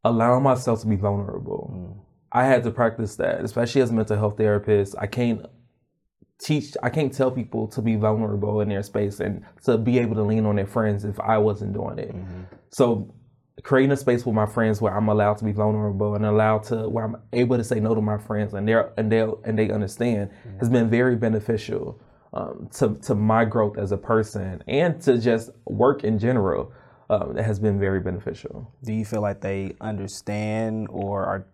allowing 0.03 0.41
myself 0.41 0.79
to 0.79 0.87
be 0.87 0.95
vulnerable. 0.95 2.05
I 2.31 2.45
had 2.45 2.63
to 2.63 2.71
practice 2.71 3.17
that, 3.17 3.41
especially 3.43 3.81
as 3.81 3.89
a 3.89 3.93
mental 3.93 4.15
health 4.15 4.37
therapist. 4.37 4.95
I 4.97 5.05
can't 5.05 5.45
teach, 6.39 6.75
I 6.83 6.89
can't 6.89 7.13
tell 7.13 7.31
people 7.31 7.67
to 7.69 7.81
be 7.81 7.95
vulnerable 7.95 8.61
in 8.61 8.69
their 8.69 8.83
space 8.83 9.19
and 9.19 9.43
to 9.65 9.77
be 9.77 9.99
able 9.99 10.15
to 10.15 10.23
lean 10.23 10.45
on 10.45 10.55
their 10.55 10.67
friends 10.67 11.03
if 11.05 11.19
I 11.19 11.37
wasn't 11.37 11.73
doing 11.73 11.97
it. 11.99 12.15
So 12.69 13.13
creating 13.63 13.91
a 13.91 13.97
space 13.97 14.25
with 14.25 14.35
my 14.35 14.45
friends 14.45 14.81
where 14.81 14.95
I'm 14.95 15.09
allowed 15.09 15.37
to 15.39 15.45
be 15.45 15.51
vulnerable 15.51 16.15
and 16.15 16.25
allowed 16.25 16.63
to 16.65 16.87
where 16.87 17.05
I'm 17.05 17.17
able 17.33 17.57
to 17.57 17.63
say 17.63 17.79
no 17.79 17.95
to 17.95 18.01
my 18.01 18.17
friends 18.17 18.53
and 18.53 18.67
they're 18.67 18.91
and 18.97 19.11
they 19.11 19.21
and 19.45 19.57
they 19.57 19.71
understand 19.71 20.29
has 20.59 20.69
been 20.69 20.89
very 20.89 21.15
beneficial 21.15 21.99
um, 22.33 22.69
to 22.75 22.95
to 23.03 23.15
my 23.15 23.45
growth 23.45 23.77
as 23.77 23.91
a 23.91 23.97
person 23.97 24.63
and 24.67 25.01
to 25.01 25.17
just 25.17 25.49
work 25.65 26.03
in 26.03 26.19
general. 26.19 26.71
Um, 27.09 27.37
it 27.37 27.43
has 27.43 27.57
been 27.57 27.79
very 27.79 28.01
beneficial. 28.01 28.69
Do 28.83 28.93
you 28.93 29.05
feel 29.05 29.21
like 29.21 29.39
they 29.39 29.75
understand 29.79 30.87
or 30.91 31.23
are 31.23 31.47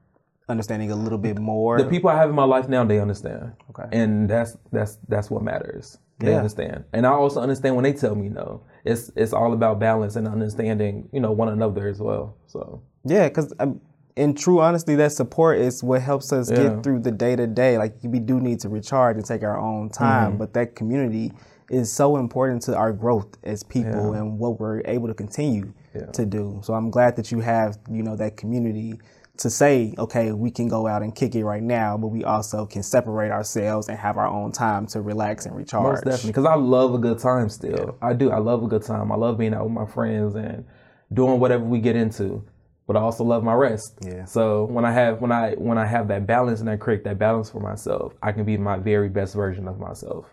understanding 0.49 0.91
a 0.91 0.95
little 0.95 1.17
bit 1.17 1.39
more? 1.39 1.77
the 1.77 1.85
people 1.85 2.09
I 2.09 2.17
have 2.17 2.29
in 2.29 2.35
my 2.35 2.43
life 2.43 2.67
now, 2.67 2.83
they 2.83 2.99
understand. 2.99 3.53
Okay. 3.69 3.87
And 3.91 4.29
that's 4.29 4.57
that's 4.71 4.97
that's 5.07 5.29
what 5.29 5.41
matters. 5.43 5.97
They 6.19 6.31
Yeah. 6.31 6.37
understand. 6.37 6.83
And 6.93 7.05
I 7.05 7.11
also 7.11 7.41
understand 7.41 7.75
when 7.75 7.83
they 7.83 7.93
tell 7.93 8.15
me 8.15 8.29
no. 8.29 8.61
It's 8.85 9.11
it's 9.15 9.33
all 9.33 9.53
about 9.53 9.79
balance 9.79 10.15
and 10.15 10.27
understanding, 10.27 11.09
you 11.11 11.19
know, 11.19 11.31
one 11.31 11.49
another 11.49 11.87
as 11.87 11.99
well. 11.99 12.35
So 12.47 12.81
Yeah, 13.05 13.27
because 13.29 13.53
um, 13.59 13.79
in 14.15 14.35
true 14.35 14.61
honesty, 14.61 14.95
that 14.95 15.11
support 15.11 15.57
is 15.57 15.83
what 15.83 16.01
helps 16.01 16.31
us 16.31 16.51
Yeah. 16.51 16.57
get 16.75 16.83
through 16.83 16.99
the 16.99 17.11
day 17.11 17.35
to 17.35 17.47
day. 17.47 17.77
Like 17.77 17.95
we 18.03 18.19
do 18.19 18.39
need 18.39 18.59
to 18.61 18.69
recharge 18.69 19.15
and 19.17 19.25
take 19.25 19.43
our 19.43 19.57
own 19.57 19.89
time, 19.89 20.29
Mm-hmm. 20.31 20.37
but 20.37 20.53
that 20.53 20.75
community 20.75 21.31
is 21.69 21.91
so 21.91 22.17
important 22.17 22.61
to 22.63 22.75
our 22.75 22.91
growth 22.93 23.37
as 23.43 23.63
people 23.63 24.13
and 24.13 24.37
what 24.37 24.59
we're 24.59 24.81
able 24.85 25.07
to 25.07 25.13
continue 25.13 25.73
to 26.11 26.25
do. 26.25 26.59
So 26.63 26.73
I'm 26.73 26.89
glad 26.91 27.15
that 27.15 27.31
you 27.31 27.39
have, 27.39 27.77
you 27.89 28.03
know, 28.03 28.15
that 28.17 28.35
community 28.37 28.99
to 29.37 29.49
say, 29.49 29.93
okay, 29.97 30.31
we 30.31 30.51
can 30.51 30.67
go 30.67 30.85
out 30.85 31.01
and 31.01 31.15
kick 31.15 31.33
it 31.33 31.43
right 31.43 31.63
now, 31.63 31.97
but 31.97 32.09
we 32.09 32.23
also 32.23 32.65
can 32.65 32.83
separate 32.83 33.31
ourselves 33.31 33.89
and 33.89 33.97
have 33.97 34.17
our 34.17 34.27
own 34.27 34.51
time 34.51 34.85
to 34.87 35.01
relax 35.01 35.45
and 35.45 35.55
recharge. 35.55 35.95
most 35.95 36.03
definitely, 36.03 36.29
because 36.29 36.45
I 36.45 36.55
love 36.55 36.93
a 36.93 36.99
good 36.99 37.17
time 37.17 37.49
still. 37.49 37.97
I 38.01 38.13
do. 38.13 38.31
I 38.31 38.37
love 38.37 38.63
a 38.63 38.67
good 38.67 38.83
time. 38.83 39.11
I 39.11 39.15
love 39.15 39.37
being 39.37 39.53
out 39.53 39.63
with 39.63 39.73
my 39.73 39.85
friends 39.87 40.35
and 40.35 40.65
doing 41.11 41.39
whatever 41.39 41.63
we 41.63 41.79
get 41.79 41.95
into. 41.95 42.45
But 42.85 42.97
I 42.97 42.99
also 42.99 43.23
love 43.23 43.43
my 43.43 43.53
rest. 43.53 43.97
Yeah. 44.01 44.25
So 44.25 44.65
when 44.65 44.85
I 44.85 44.91
have 44.91 45.21
when 45.21 45.31
I 45.31 45.53
when 45.53 45.77
I 45.77 45.85
have 45.85 46.09
that 46.09 46.27
balance 46.27 46.59
and 46.59 46.69
I 46.69 46.75
create 46.75 47.03
that 47.05 47.17
balance 47.17 47.49
for 47.49 47.59
myself, 47.59 48.13
I 48.21 48.33
can 48.33 48.43
be 48.43 48.57
my 48.57 48.77
very 48.77 49.09
best 49.09 49.35
version 49.35 49.67
of 49.67 49.79
myself. 49.79 50.25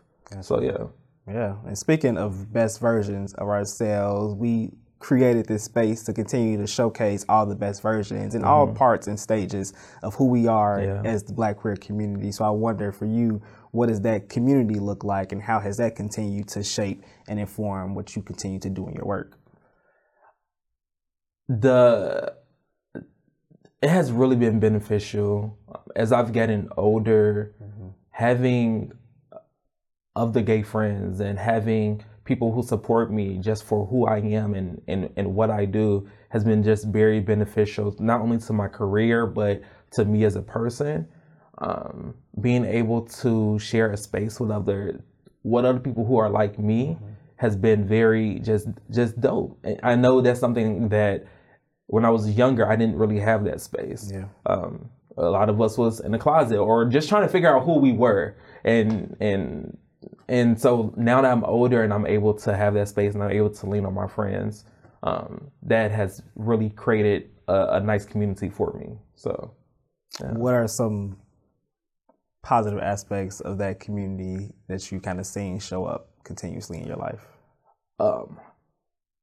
So 0.43 0.61
yeah. 0.61 0.89
Yeah, 1.29 1.57
and 1.65 1.79
speaking 1.79 2.17
of 2.17 2.53
best 2.53 2.81
versions 2.81 3.35
of 3.35 3.47
ourselves, 3.47 4.35
we 4.35 4.73
created 5.01 5.47
this 5.47 5.65
space 5.65 6.05
to 6.05 6.13
continue 6.13 6.57
to 6.59 6.67
showcase 6.67 7.25
all 7.29 7.45
the 7.47 7.57
best 7.57 7.83
versions 7.83 8.35
in 8.35 8.45
all 8.45 8.69
parts 8.69 9.09
and 9.09 9.19
stages 9.19 9.73
of 10.03 10.15
who 10.15 10.27
we 10.27 10.47
are 10.47 10.79
Mm-hmm. 10.79 11.05
Yeah. 11.05 11.11
as 11.11 11.25
the 11.25 11.33
Black 11.33 11.57
queer 11.57 11.75
community. 11.75 12.31
So 12.31 12.45
I 12.45 12.51
wonder 12.51 12.93
for 12.93 13.07
you, 13.07 13.43
what 13.73 13.89
does 13.89 14.03
that 14.03 14.29
community 14.29 14.79
look 14.79 15.03
like, 15.03 15.33
and 15.33 15.43
how 15.43 15.59
has 15.59 15.79
that 15.79 15.97
continued 15.97 16.49
to 16.49 16.63
shape 16.63 17.03
and 17.29 17.41
inform 17.41 17.95
what 17.95 18.15
you 18.15 18.23
continue 18.23 18.61
to 18.61 18.71
do 18.71 18.87
in 18.87 18.95
your 18.95 19.07
work? 19.07 19.37
the 21.49 22.33
it 23.83 23.89
has 23.89 24.13
really 24.13 24.37
been 24.37 24.61
beneficial 24.61 25.59
as 25.97 26.13
I've 26.13 26.33
gotten 26.33 26.69
older, 26.77 27.55
having 28.11 28.93
of 30.15 30.33
the 30.33 30.43
gay 30.43 30.63
friends 30.63 31.19
and 31.19 31.39
having 31.39 32.05
people 32.25 32.53
who 32.53 32.63
support 32.63 33.13
me 33.13 33.39
just 33.39 33.65
for 33.65 33.87
who 33.87 34.07
I 34.07 34.19
am 34.19 34.55
and, 34.55 34.81
and, 34.87 35.11
and 35.17 35.35
what 35.35 35.51
I 35.51 35.65
do 35.65 36.09
has 36.29 36.45
been 36.45 36.63
just 36.63 36.87
very 36.87 37.21
beneficial, 37.21 37.95
not 37.99 38.21
only 38.21 38.39
to 38.39 38.53
my 38.53 38.69
career, 38.69 39.27
but 39.27 39.63
to 39.93 40.05
me 40.05 40.25
as 40.25 40.37
a 40.37 40.43
person. 40.43 41.09
Um, 41.59 42.15
being 42.41 42.65
able 42.65 43.03
to 43.03 43.59
share 43.59 43.91
a 43.91 43.97
space 43.97 44.41
with 44.41 44.51
other, 44.51 45.03
what 45.43 45.65
other 45.65 45.81
people 45.81 46.07
who 46.07 46.19
are 46.19 46.31
like 46.31 46.59
me 46.59 46.97
has 47.37 47.57
been 47.57 47.87
very 47.87 48.39
just, 48.41 48.69
just 48.91 49.21
dope. 49.21 49.59
And 49.65 49.81
I 49.83 49.97
know 49.97 50.21
that's 50.21 50.41
something 50.41 50.89
that 50.91 51.27
when 51.87 52.05
I 52.05 52.11
was 52.11 52.31
younger, 52.31 52.71
I 52.71 52.77
didn't 52.77 52.97
really 52.97 53.19
have 53.19 53.45
that 53.45 53.61
space. 53.61 54.11
Yeah. 54.13 54.27
Um, 54.47 54.91
a 55.19 55.29
lot 55.29 55.49
of 55.51 55.61
us 55.61 55.77
was 55.77 56.01
in 56.01 56.13
the 56.13 56.19
closet 56.19 56.59
or 56.59 56.85
just 56.85 57.09
trying 57.09 57.23
to 57.23 57.29
figure 57.29 57.55
out 57.55 57.65
who 57.65 57.79
we 57.79 57.93
were. 57.93 58.37
And, 58.65 59.17
and, 59.21 59.77
and 60.31 60.59
so 60.59 60.95
now 60.97 61.21
that 61.21 61.31
I'm 61.31 61.45
older 61.45 61.83
and 61.83 61.93
I'm 61.93 62.07
able 62.07 62.33
to 62.47 62.57
have 62.57 62.73
that 62.75 62.89
space 62.89 63.13
and 63.15 63.23
I'm 63.23 63.31
able 63.33 63.51
to 63.51 63.67
lean 63.67 63.85
on 63.85 63.93
my 63.95 64.07
friends, 64.07 64.65
um, 65.03 65.51
that 65.65 65.91
has 65.91 66.23
really 66.37 66.71
created 66.71 67.31
a, 67.49 67.77
a 67.77 67.81
nice 67.81 68.05
community 68.07 68.49
for 68.49 68.73
me. 68.79 68.97
So, 69.17 69.53
What 70.21 70.55
are 70.55 70.69
some 70.69 71.17
positive 72.43 72.81
aspects 72.81 73.41
of 73.41 73.59
that 73.59 73.81
community 73.81 74.55
that 74.69 74.91
you 74.91 75.01
kind 75.01 75.21
of 75.21 75.27
seeing 75.27 75.59
show 75.59 75.85
up 75.85 76.09
continuously 76.25 76.79
in 76.81 76.87
your 76.87 76.97
life? 76.97 77.21
um, 77.99 78.39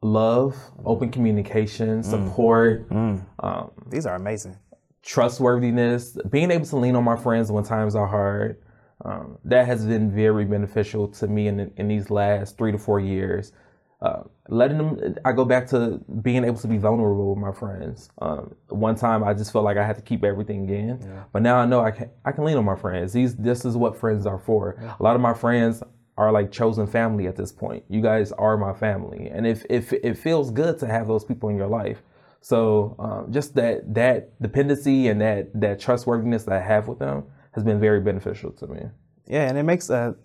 love, 0.03 0.55
open 0.85 1.09
communication, 1.09 2.03
support, 2.03 2.85
um, 2.91 3.71
These 3.89 4.05
are 4.05 4.15
amazing. 4.15 4.55
trustworthiness, 5.01 6.17
being 6.29 6.51
able 6.51 6.65
to 6.67 6.75
lean 6.77 6.95
on 6.95 7.03
my 7.03 7.15
friends 7.15 7.51
when 7.51 7.63
times 7.63 7.95
are 7.95 8.05
hard. 8.07 8.57
Um, 9.05 9.37
that 9.45 9.67
has 9.67 9.85
been 9.85 10.11
very 10.11 10.45
beneficial 10.45 11.07
to 11.09 11.27
me 11.27 11.47
in, 11.47 11.71
in 11.77 11.87
these 11.87 12.09
last 12.09 12.57
three 12.57 12.71
to 12.71 12.77
four 12.77 12.99
years. 12.99 13.51
Uh, 13.99 14.23
letting 14.47 14.77
them, 14.77 15.15
I 15.25 15.31
go 15.31 15.43
back 15.43 15.67
to 15.67 15.99
being 16.21 16.43
able 16.43 16.59
to 16.59 16.67
be 16.67 16.77
vulnerable 16.77 17.33
with 17.33 17.39
my 17.39 17.51
friends. 17.51 18.09
Um, 18.21 18.55
one 18.69 18.95
time 18.95 19.23
I 19.23 19.33
just 19.33 19.51
felt 19.51 19.65
like 19.65 19.77
I 19.77 19.85
had 19.85 19.95
to 19.95 20.03
keep 20.03 20.23
everything 20.23 20.69
in, 20.69 20.99
but 21.31 21.41
now 21.41 21.57
I 21.57 21.65
know 21.65 21.81
I 21.81 21.91
can 21.91 22.09
I 22.23 22.31
can 22.31 22.43
lean 22.43 22.57
on 22.57 22.65
my 22.65 22.75
friends. 22.75 23.13
These 23.13 23.35
this 23.35 23.65
is 23.65 23.75
what 23.75 23.97
friends 23.97 24.27
are 24.27 24.37
for. 24.37 24.77
A 24.99 25.01
lot 25.01 25.15
of 25.15 25.21
my 25.21 25.33
friends 25.33 25.81
are 26.15 26.31
like 26.31 26.51
chosen 26.51 26.85
family 26.85 27.25
at 27.27 27.35
this 27.35 27.51
point. 27.51 27.83
You 27.89 28.01
guys 28.01 28.31
are 28.33 28.55
my 28.55 28.73
family, 28.73 29.29
and 29.31 29.47
if 29.47 29.65
if 29.67 29.93
it 29.93 30.15
feels 30.15 30.51
good 30.51 30.77
to 30.79 30.87
have 30.87 31.07
those 31.07 31.23
people 31.23 31.49
in 31.49 31.57
your 31.57 31.67
life, 31.67 32.03
so 32.41 32.95
um, 32.99 33.33
just 33.33 33.55
that 33.55 33.95
that 33.95 34.39
dependency 34.39 35.07
and 35.07 35.21
that 35.21 35.59
that 35.59 35.79
trustworthiness 35.79 36.43
that 36.43 36.53
I 36.53 36.61
have 36.61 36.87
with 36.87 36.99
them 36.99 37.23
has 37.57 37.63
been 37.63 37.79
very 37.79 37.99
beneficial 37.99 38.51
to 38.51 38.67
me. 38.67 38.81
Yeah, 39.25 39.49
and 39.49 39.57
it 39.57 39.63
makes 39.63 39.89
a 39.89 40.15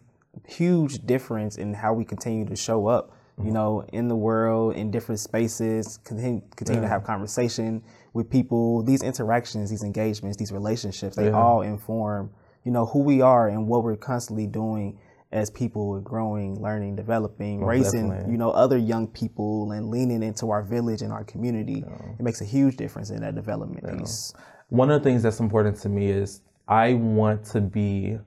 huge 0.47 1.07
difference 1.07 1.57
in 1.57 1.73
how 1.73 1.95
we 1.95 2.05
continue 2.05 2.45
to 2.45 2.55
show 2.55 2.87
up, 2.87 3.17
you 3.39 3.45
mm-hmm. 3.45 3.55
know, 3.55 3.87
in 3.91 4.09
the 4.09 4.15
world, 4.15 4.77
in 4.77 4.91
different 4.91 5.19
spaces, 5.19 5.99
continue, 6.05 6.43
continue 6.57 6.83
to 6.83 6.89
have 6.89 7.05
conversation 7.05 7.83
with 8.13 8.29
people. 8.31 8.83
These 8.83 9.03
interactions, 9.03 9.71
these 9.71 9.83
engagements, 9.83 10.37
these 10.37 10.53
relationships, 10.53 11.17
they 11.17 11.31
all 11.31 11.63
inform, 11.63 12.31
you 12.65 12.71
know, 12.71 12.85
who 12.85 12.99
we 12.99 13.23
are 13.23 13.49
and 13.49 13.67
what 13.67 13.83
we're 13.83 13.97
constantly 13.97 14.47
doing 14.47 14.99
as 15.33 15.49
people 15.49 15.99
growing, 16.01 16.61
learning, 16.61 16.95
developing, 16.95 17.63
oh, 17.63 17.67
raising, 17.67 18.11
definitely. 18.11 18.33
you 18.33 18.37
know, 18.37 18.51
other 18.51 18.77
young 18.77 19.07
people 19.07 19.73
and 19.73 19.91
leaning 19.91 20.23
into 20.23 20.51
our 20.51 20.63
village 20.63 21.01
and 21.01 21.11
our 21.11 21.25
community. 21.25 21.83
It 22.19 22.23
makes 22.23 22.43
a 22.43 22.45
huge 22.45 22.77
difference 22.77 23.09
in 23.09 23.23
that 23.23 23.35
development 23.35 23.99
piece. 23.99 24.35
One 24.69 24.91
of 24.91 25.03
the 25.03 25.09
things 25.09 25.23
that's 25.23 25.41
important 25.41 25.79
to 25.79 25.89
me 25.89 26.11
is 26.11 26.43
I 26.69 26.95
want 26.95 27.45
to 27.47 27.61
be 27.61 28.19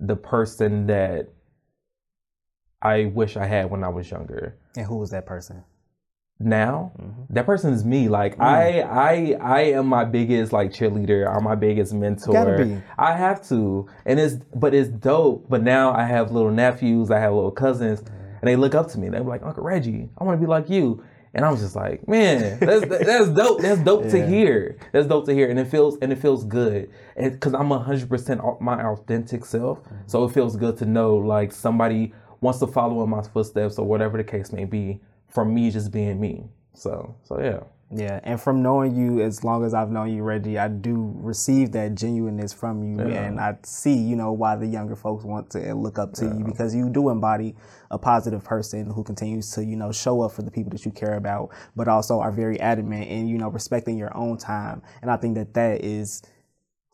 the 0.00 0.16
person 0.16 0.86
that 0.86 1.28
I 2.80 3.06
wish 3.06 3.36
I 3.36 3.46
had 3.46 3.70
when 3.70 3.84
I 3.84 3.88
was 3.88 4.10
younger. 4.10 4.56
And 4.76 4.86
who 4.86 4.96
was 4.96 5.10
that 5.10 5.26
person? 5.26 5.64
now? 6.44 6.90
That 7.30 7.46
person 7.46 7.72
is 7.72 7.84
me. 7.84 8.08
Like 8.08 8.36
Mm. 8.36 8.42
i 8.44 8.80
i 8.80 9.36
i 9.40 9.60
am 9.78 9.86
my 9.86 10.04
biggest 10.04 10.52
like 10.52 10.72
cheerleader. 10.72 11.32
I'm 11.32 11.44
my 11.44 11.54
biggest 11.54 11.94
mentor. 11.94 12.32
Gotta 12.32 12.64
be. 12.64 12.82
i 12.98 13.16
have 13.16 13.46
to. 13.48 13.86
And 14.04 14.18
it's 14.18 14.34
but 14.54 14.74
it's 14.74 14.88
dope. 14.88 15.46
But 15.48 15.62
now 15.62 15.92
i 15.92 16.02
have 16.04 16.32
little 16.32 16.50
nephews. 16.50 17.12
I 17.12 17.20
have 17.20 17.32
little 17.32 17.52
cousins. 17.52 18.00
And 18.00 18.48
they 18.48 18.56
look 18.56 18.74
up 18.74 18.88
to 18.90 18.98
me. 18.98 19.08
They're 19.08 19.20
like 19.20 19.42
uncle 19.44 19.62
reggie 19.62 20.08
i 20.18 20.24
want 20.24 20.40
to 20.40 20.44
be 20.44 20.48
like 20.50 20.68
you 20.68 21.04
and 21.34 21.44
i 21.44 21.50
was 21.50 21.60
just 21.60 21.76
like 21.76 22.06
man 22.08 22.58
that's 22.60 22.86
that's 22.86 23.28
dope. 23.30 23.60
That's 23.60 23.80
dope 23.80 24.08
to 24.10 24.26
hear. 24.26 24.76
That's 24.92 25.06
dope 25.06 25.26
to 25.26 25.34
hear. 25.34 25.48
And 25.50 25.58
it 25.58 25.66
feels 25.66 25.96
and 25.98 26.12
it 26.12 26.18
feels 26.18 26.44
good. 26.44 26.90
Because 27.16 27.54
i'm 27.54 27.68
100% 27.68 28.60
my 28.60 28.82
authentic 28.82 29.44
self. 29.44 29.82
Mm-hmm. 29.82 29.94
So 30.06 30.24
it 30.24 30.32
feels 30.32 30.56
good 30.56 30.76
to 30.78 30.86
know 30.86 31.16
like 31.16 31.52
somebody 31.52 32.12
wants 32.40 32.58
to 32.60 32.66
follow 32.66 33.02
in 33.04 33.10
my 33.10 33.22
footsteps 33.22 33.78
or 33.78 33.86
whatever 33.86 34.16
the 34.16 34.24
case 34.24 34.52
may 34.52 34.64
be 34.64 35.00
from 35.28 35.54
me 35.54 35.70
just 35.70 35.90
being 35.90 36.20
me. 36.20 36.44
So 36.74 37.14
so 37.22 37.40
yeah. 37.40 37.60
Yeah, 37.94 38.20
and 38.22 38.40
from 38.40 38.62
knowing 38.62 38.96
you 38.96 39.20
as 39.20 39.44
long 39.44 39.64
as 39.64 39.74
I've 39.74 39.90
known 39.90 40.14
you, 40.14 40.22
Reggie, 40.22 40.58
I 40.58 40.68
do 40.68 41.12
receive 41.16 41.72
that 41.72 41.94
genuineness 41.94 42.52
from 42.52 42.82
you, 42.82 43.00
and 43.00 43.38
I 43.38 43.58
see, 43.64 43.94
you 43.94 44.16
know, 44.16 44.32
why 44.32 44.56
the 44.56 44.66
younger 44.66 44.96
folks 44.96 45.24
want 45.24 45.50
to 45.50 45.74
look 45.74 45.98
up 45.98 46.14
to 46.14 46.24
you 46.24 46.44
because 46.44 46.74
you 46.74 46.88
do 46.88 47.10
embody 47.10 47.54
a 47.90 47.98
positive 47.98 48.42
person 48.42 48.90
who 48.90 49.04
continues 49.04 49.50
to, 49.52 49.64
you 49.64 49.76
know, 49.76 49.92
show 49.92 50.22
up 50.22 50.32
for 50.32 50.40
the 50.40 50.50
people 50.50 50.70
that 50.70 50.86
you 50.86 50.90
care 50.90 51.16
about, 51.16 51.50
but 51.76 51.86
also 51.86 52.18
are 52.18 52.32
very 52.32 52.58
adamant 52.60 53.08
in, 53.08 53.28
you 53.28 53.36
know, 53.36 53.48
respecting 53.48 53.98
your 53.98 54.16
own 54.16 54.38
time. 54.38 54.80
And 55.02 55.10
I 55.10 55.18
think 55.18 55.34
that 55.34 55.52
that 55.52 55.84
is 55.84 56.22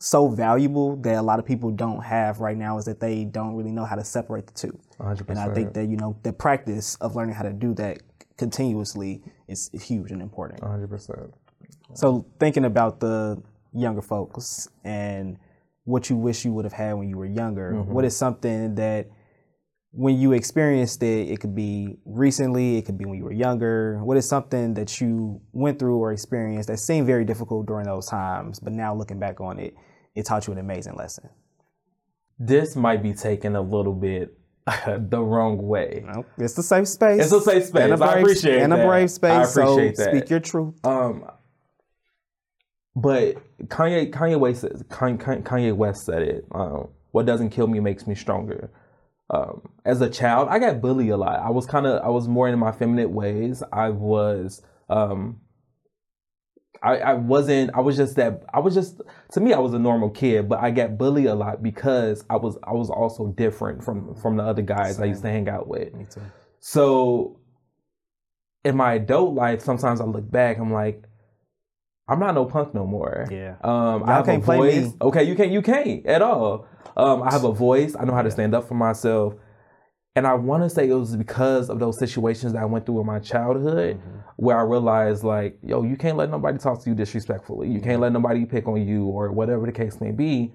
so 0.01 0.29
valuable 0.29 0.97
that 0.97 1.15
a 1.15 1.23
lot 1.23 1.39
of 1.39 1.47
people 1.47 1.71
don't 1.71 2.03
have 2.03 2.41
right 2.41 2.57
now 2.57 2.79
is 2.79 2.85
that 2.87 2.99
they 2.99 3.25
don't 3.25 3.55
really 3.55 3.73
know 3.73 3.85
how 3.85 3.95
to 3.95 4.05
separate 4.05 4.47
the 4.49 4.53
two. 4.53 4.79
100%. 5.01 5.29
And 5.29 5.39
I 5.39 5.53
think 5.55 5.75
that, 5.75 5.89
you 5.89 5.97
know, 5.97 6.17
the 6.25 6.33
practice 6.33 6.97
of 6.97 7.15
learning 7.15 7.35
how 7.35 7.43
to 7.43 7.53
do 7.53 7.75
that 7.75 8.01
continuously 8.37 9.23
is 9.49 9.71
huge 9.73 10.11
and 10.11 10.23
important. 10.23 10.61
100%. 10.61 11.33
So 11.95 12.27
thinking 12.39 12.65
about 12.65 13.01
the 13.01 13.43
younger 13.73 14.03
folks 14.03 14.69
and 14.85 15.39
what 15.85 16.11
you 16.11 16.17
wish 16.17 16.45
you 16.45 16.53
would 16.53 16.65
have 16.65 16.75
had 16.75 16.95
when 16.95 17.09
you 17.09 17.17
were 17.17 17.27
younger, 17.27 17.73
mm-hmm. 17.73 17.93
what 17.93 18.05
is 18.05 18.17
something 18.17 18.75
that 18.75 19.09
when 19.91 20.19
you 20.19 20.33
experienced 20.33 21.03
it, 21.03 21.31
it 21.31 21.41
could 21.41 21.55
be 21.55 21.97
recently, 22.05 22.77
it 22.77 22.85
could 22.85 22.99
be 22.99 23.07
when 23.07 23.19
you 23.19 23.25
were 23.25 23.33
younger. 23.33 23.99
What 24.05 24.19
is 24.19 24.29
something 24.29 24.75
that 24.75 25.01
you 25.01 25.41
went 25.53 25.79
through 25.79 25.97
or 25.97 26.13
experienced 26.13 26.69
that 26.69 26.79
seemed 26.79 27.07
very 27.07 27.25
difficult 27.25 27.67
during 27.67 27.87
those 27.87 28.07
times, 28.07 28.61
but 28.61 28.73
now 28.73 28.95
looking 28.95 29.19
back 29.19 29.41
on 29.41 29.59
it, 29.59 29.75
it 30.15 30.27
taught 30.27 30.47
you 30.47 30.53
an 30.53 30.59
amazing 30.59 30.95
lesson? 30.95 31.31
This 32.39 32.77
might 32.77 33.03
be 33.03 33.15
taken 33.15 33.57
a 33.57 33.63
little 33.63 33.95
bit 33.95 34.39
the 35.11 35.21
wrong 35.21 35.59
way. 35.59 36.05
No, 36.07 36.25
it's 36.39 36.57
a 36.59 36.63
safe 36.63 36.89
space. 36.89 37.23
It's 37.23 37.33
a 37.33 37.41
safe 37.41 37.67
space. 37.67 37.83
And 37.83 37.93
a 37.93 38.05
I 38.05 38.13
brave, 38.13 38.25
appreciate 38.25 38.63
and 38.63 38.73
that. 38.73 38.85
a 38.85 38.89
brave 38.89 39.11
space. 39.11 39.31
I 39.31 39.43
appreciate 39.45 39.97
so 39.97 40.05
that. 40.05 40.17
speak 40.17 40.31
your 40.31 40.41
truth. 40.41 40.75
Um 40.85 41.25
but 42.97 43.37
Kanye 43.69 44.11
Kanye 44.11 44.39
West 44.39 44.65
Kanye, 44.89 45.43
Kanye 45.43 45.73
West 45.75 46.05
said 46.05 46.23
it. 46.23 46.45
Um, 46.53 46.89
what 47.13 47.27
doesn't 47.27 47.51
kill 47.51 47.67
me 47.67 47.81
makes 47.81 48.07
me 48.07 48.15
stronger. 48.15 48.71
Um, 49.31 49.69
as 49.85 50.01
a 50.01 50.09
child, 50.09 50.49
I 50.51 50.59
got 50.59 50.81
bullied 50.81 51.11
a 51.11 51.17
lot. 51.17 51.39
I 51.41 51.51
was 51.51 51.67
kind 51.67 51.87
of 51.87 52.03
I 52.03 52.09
was 52.09 52.27
more 52.27 52.49
in 52.49 52.59
my 52.59 52.73
feminine 52.73 53.13
ways. 53.13 53.63
I 53.73 53.91
was 53.91 54.63
um, 54.89 55.41
I, 56.83 56.99
I 56.99 57.15
wasn't 57.15 57.71
I 57.75 57.81
was 57.81 57.97
just 57.97 58.17
that 58.17 58.45
I 58.53 58.61
was 58.61 58.75
just 58.75 59.01
to 59.33 59.41
me 59.41 59.53
I 59.53 59.59
was 59.59 59.75
a 59.75 59.79
normal 59.79 60.11
kid, 60.11 60.49
but 60.49 60.61
I 60.61 60.71
got 60.71 60.99
bullied 60.99 61.27
a 61.27 61.35
lot 61.35 61.63
because 61.63 62.25
I 62.31 62.37
was 62.37 62.57
I 62.63 62.73
was 62.73 62.91
also 62.91 63.29
different 63.29 63.85
from 63.85 64.15
from 64.15 64.37
the 64.37 64.45
other 64.45 64.63
guys 64.63 65.01
I 65.01 65.07
used 65.07 65.23
to 65.23 65.29
hang 65.29 65.49
out 65.49 65.69
with. 65.69 65.95
Me 65.95 66.07
too. 66.11 66.21
So 66.61 67.41
in 68.65 68.77
my 68.77 68.95
adult 68.95 69.35
life, 69.35 69.61
sometimes 69.63 70.01
I 70.01 70.05
look 70.05 70.31
back, 70.31 70.59
I'm 70.59 70.73
like, 70.73 71.05
I'm 72.09 72.19
not 72.19 72.35
no 72.35 72.45
punk 72.45 72.75
no 72.75 72.87
more. 72.87 73.27
Yeah. 73.31 73.57
Um, 73.63 74.05
I 74.05 74.15
have 74.15 74.27
can't 74.27 74.43
a 74.43 74.45
play 74.45 74.57
voice. 74.57 74.93
Okay, 75.01 75.25
you 75.25 75.35
can't 75.35 75.51
you 75.51 75.63
can't 75.63 76.07
at 76.07 76.23
all. 76.23 76.67
Um, 76.97 77.23
I 77.23 77.33
have 77.33 77.45
a 77.45 77.53
voice. 77.53 77.95
I 77.99 78.05
know 78.05 78.15
how 78.15 78.23
to 78.23 78.31
stand 78.31 78.55
up 78.55 78.67
for 78.67 78.75
myself. 78.75 79.35
And 80.19 80.27
I 80.27 80.35
want 80.35 80.65
to 80.65 80.69
say 80.69 80.89
it 80.89 80.95
was 80.95 81.15
because 81.15 81.71
of 81.71 81.79
those 81.79 81.97
situations 81.97 82.53
that 82.55 82.61
I 82.61 82.65
went 82.65 82.85
through 82.87 82.99
in 82.99 83.07
my 83.07 83.21
childhood 83.21 83.99
Mm-hmm. 83.99 84.19
where 84.35 84.59
I 84.59 84.63
realized, 84.63 85.23
like, 85.23 85.57
yo, 85.63 85.85
you 85.85 85.97
can't 85.97 86.17
let 86.17 86.29
nobody 86.29 86.59
talk 86.59 86.83
to 86.83 86.91
you 86.91 86.97
disrespectfully. 86.97 87.69
You 87.69 87.81
can't 87.81 88.01
let 88.01 88.11
nobody 88.11 88.45
pick 88.45 88.67
on 88.67 88.85
you 88.85 89.05
or 89.05 89.31
whatever 89.31 89.65
the 89.65 89.71
case 89.71 90.01
may 90.01 90.11
be. 90.11 90.53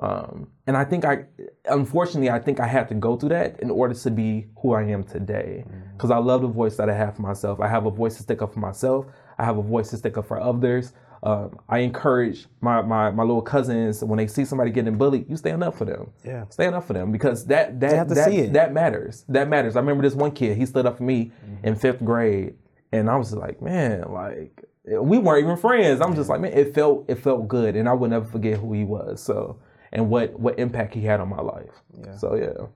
Um, 0.00 0.48
and 0.66 0.76
I 0.76 0.84
think 0.84 1.04
I, 1.04 1.26
unfortunately, 1.66 2.30
I 2.30 2.40
think 2.40 2.58
I 2.58 2.66
had 2.66 2.88
to 2.88 2.94
go 2.94 3.16
through 3.16 3.28
that 3.28 3.60
in 3.60 3.70
order 3.70 3.94
to 3.94 4.10
be 4.10 4.48
who 4.60 4.74
I 4.74 4.82
am 4.82 5.04
today. 5.04 5.64
Because 5.92 6.10
I 6.10 6.18
love 6.18 6.40
the 6.42 6.48
voice 6.48 6.74
that 6.76 6.90
I 6.90 6.94
have 6.94 7.14
for 7.14 7.22
myself. 7.22 7.60
I 7.60 7.68
have 7.68 7.86
a 7.86 7.92
voice 7.92 8.16
to 8.16 8.24
stick 8.24 8.42
up 8.42 8.52
for 8.54 8.60
myself. 8.60 9.06
I 9.38 9.44
have 9.44 9.56
a 9.56 9.62
voice 9.62 9.90
to 9.90 9.98
stick 9.98 10.18
up 10.18 10.26
for 10.26 10.40
others. 10.40 10.94
Um, 11.22 11.58
I 11.68 11.80
encourage 11.80 12.46
my, 12.62 12.80
my 12.80 13.10
my 13.10 13.22
little 13.22 13.42
cousins 13.42 14.02
when 14.02 14.16
they 14.16 14.26
see 14.26 14.44
somebody 14.46 14.70
getting 14.70 14.96
bullied, 14.96 15.28
you 15.28 15.36
stand 15.36 15.62
up 15.62 15.74
for 15.76 15.84
them. 15.84 16.10
Yeah. 16.24 16.46
stand 16.48 16.74
up 16.74 16.84
for 16.86 16.94
them 16.94 17.12
because 17.12 17.44
that 17.46 17.78
that 17.80 18.08
that, 18.08 18.52
that 18.54 18.72
matters. 18.72 19.24
That 19.28 19.48
matters. 19.48 19.76
I 19.76 19.80
remember 19.80 20.02
this 20.02 20.14
one 20.14 20.30
kid. 20.32 20.56
He 20.56 20.64
stood 20.64 20.86
up 20.86 20.96
for 20.96 21.02
me 21.02 21.32
Mm-hmm. 21.44 21.66
in 21.66 21.76
fifth 21.76 22.02
grade, 22.04 22.54
and 22.92 23.10
I 23.10 23.16
was 23.16 23.34
like, 23.34 23.60
man, 23.60 24.04
like 24.10 24.64
we 24.86 25.18
weren't 25.18 25.44
even 25.44 25.56
friends. 25.58 26.00
I'm 26.00 26.14
just 26.14 26.30
like, 26.30 26.40
man, 26.40 26.52
it 26.54 26.74
felt 26.74 27.04
it 27.08 27.16
felt 27.16 27.46
good, 27.48 27.76
and 27.76 27.86
I 27.88 27.92
would 27.92 28.10
never 28.10 28.24
forget 28.24 28.58
who 28.58 28.72
he 28.72 28.84
was. 28.84 29.22
So 29.22 29.58
and 29.92 30.08
what 30.08 30.40
what 30.40 30.58
impact 30.58 30.94
he 30.94 31.02
had 31.02 31.20
on 31.20 31.28
my 31.28 31.42
life. 31.42 31.82
Yeah. 32.02 32.16
So 32.16 32.34
yeah, 32.34 32.66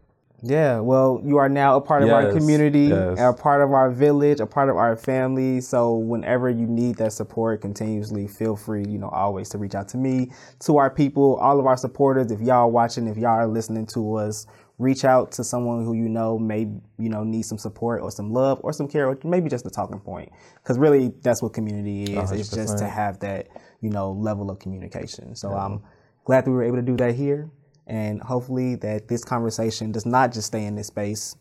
Yeah, 0.42 0.81
well, 0.81 1.23
you 1.25 1.38
are 1.38 1.49
now 1.49 1.77
a 1.77 1.81
part 1.81 2.03
of 2.03 2.11
our 2.11 2.31
community, 2.31 2.87
yes. 2.87 3.18
a 3.18 3.33
part 3.33 3.62
of 3.62 3.73
our 3.73 3.90
village, 3.90 4.40
a 4.40 4.47
part 4.47 4.68
of 4.68 4.77
our 4.77 4.94
family. 4.94 5.62
So 5.62 5.97
whenever 5.97 6.51
you 6.51 6.66
need 6.66 6.97
that 6.97 7.14
support 7.14 7.62
continuously, 7.62 8.27
feel 8.27 8.55
free, 8.55 8.85
you 8.87 8.99
know, 8.99 9.09
always 9.09 9.49
to 9.51 9.59
reach 9.59 9.75
out 9.75 9.88
to 9.88 9.97
me, 9.97 10.33
to 10.61 10.77
our 10.77 10.90
people, 10.90 11.37
all 11.37 11.59
of 11.59 11.64
our 11.64 11.79
supporters. 11.79 12.31
If 12.31 12.40
y'all 12.42 12.70
watching, 12.70 13.07
if 13.07 13.16
y'all 13.16 13.31
are 13.31 13.47
listening 13.47 13.87
to 13.94 14.16
us, 14.16 14.47
reach 14.79 15.05
out 15.05 15.33
to 15.33 15.44
someone 15.44 15.85
who 15.85 15.94
you 15.94 16.09
know 16.09 16.38
may, 16.38 16.68
you 16.99 17.09
know, 17.09 17.25
need 17.25 17.42
some 17.42 17.59
support 17.59 18.03
or 18.03 18.11
some 18.11 18.31
love 18.31 18.61
or 18.62 18.73
some 18.73 18.88
care 18.88 19.09
or 19.09 19.18
maybe 19.25 19.49
just 19.49 19.64
a 19.64 19.70
talking 19.70 20.01
point. 20.01 20.31
Because 20.57 20.79
really, 20.79 21.12
that's 21.23 21.40
what 21.40 21.55
community 21.55 22.14
is. 22.14 22.33
It's 22.33 22.51
just 22.51 22.77
to 22.79 22.88
have 22.88 23.18
that, 23.20 23.49
you 23.81 23.88
know, 23.88 24.12
level 24.12 24.51
of 24.51 24.59
communication. 24.59 25.35
So 25.37 25.53
I'm 25.53 25.83
glad 26.25 26.44
that 26.44 26.51
we 26.51 26.57
were 26.57 26.64
able 26.64 26.77
to 26.77 26.83
do 26.83 26.97
that 26.99 27.14
here. 27.14 27.51
And 27.87 28.20
hopefully 28.23 28.77
that 28.77 29.09
this 29.09 29.25
conversation 29.25 29.92
does 29.92 30.07
not 30.07 30.33
just 30.33 30.49
stay 30.49 30.64
in 30.64 30.75
this 30.75 30.87
space. 30.88 31.37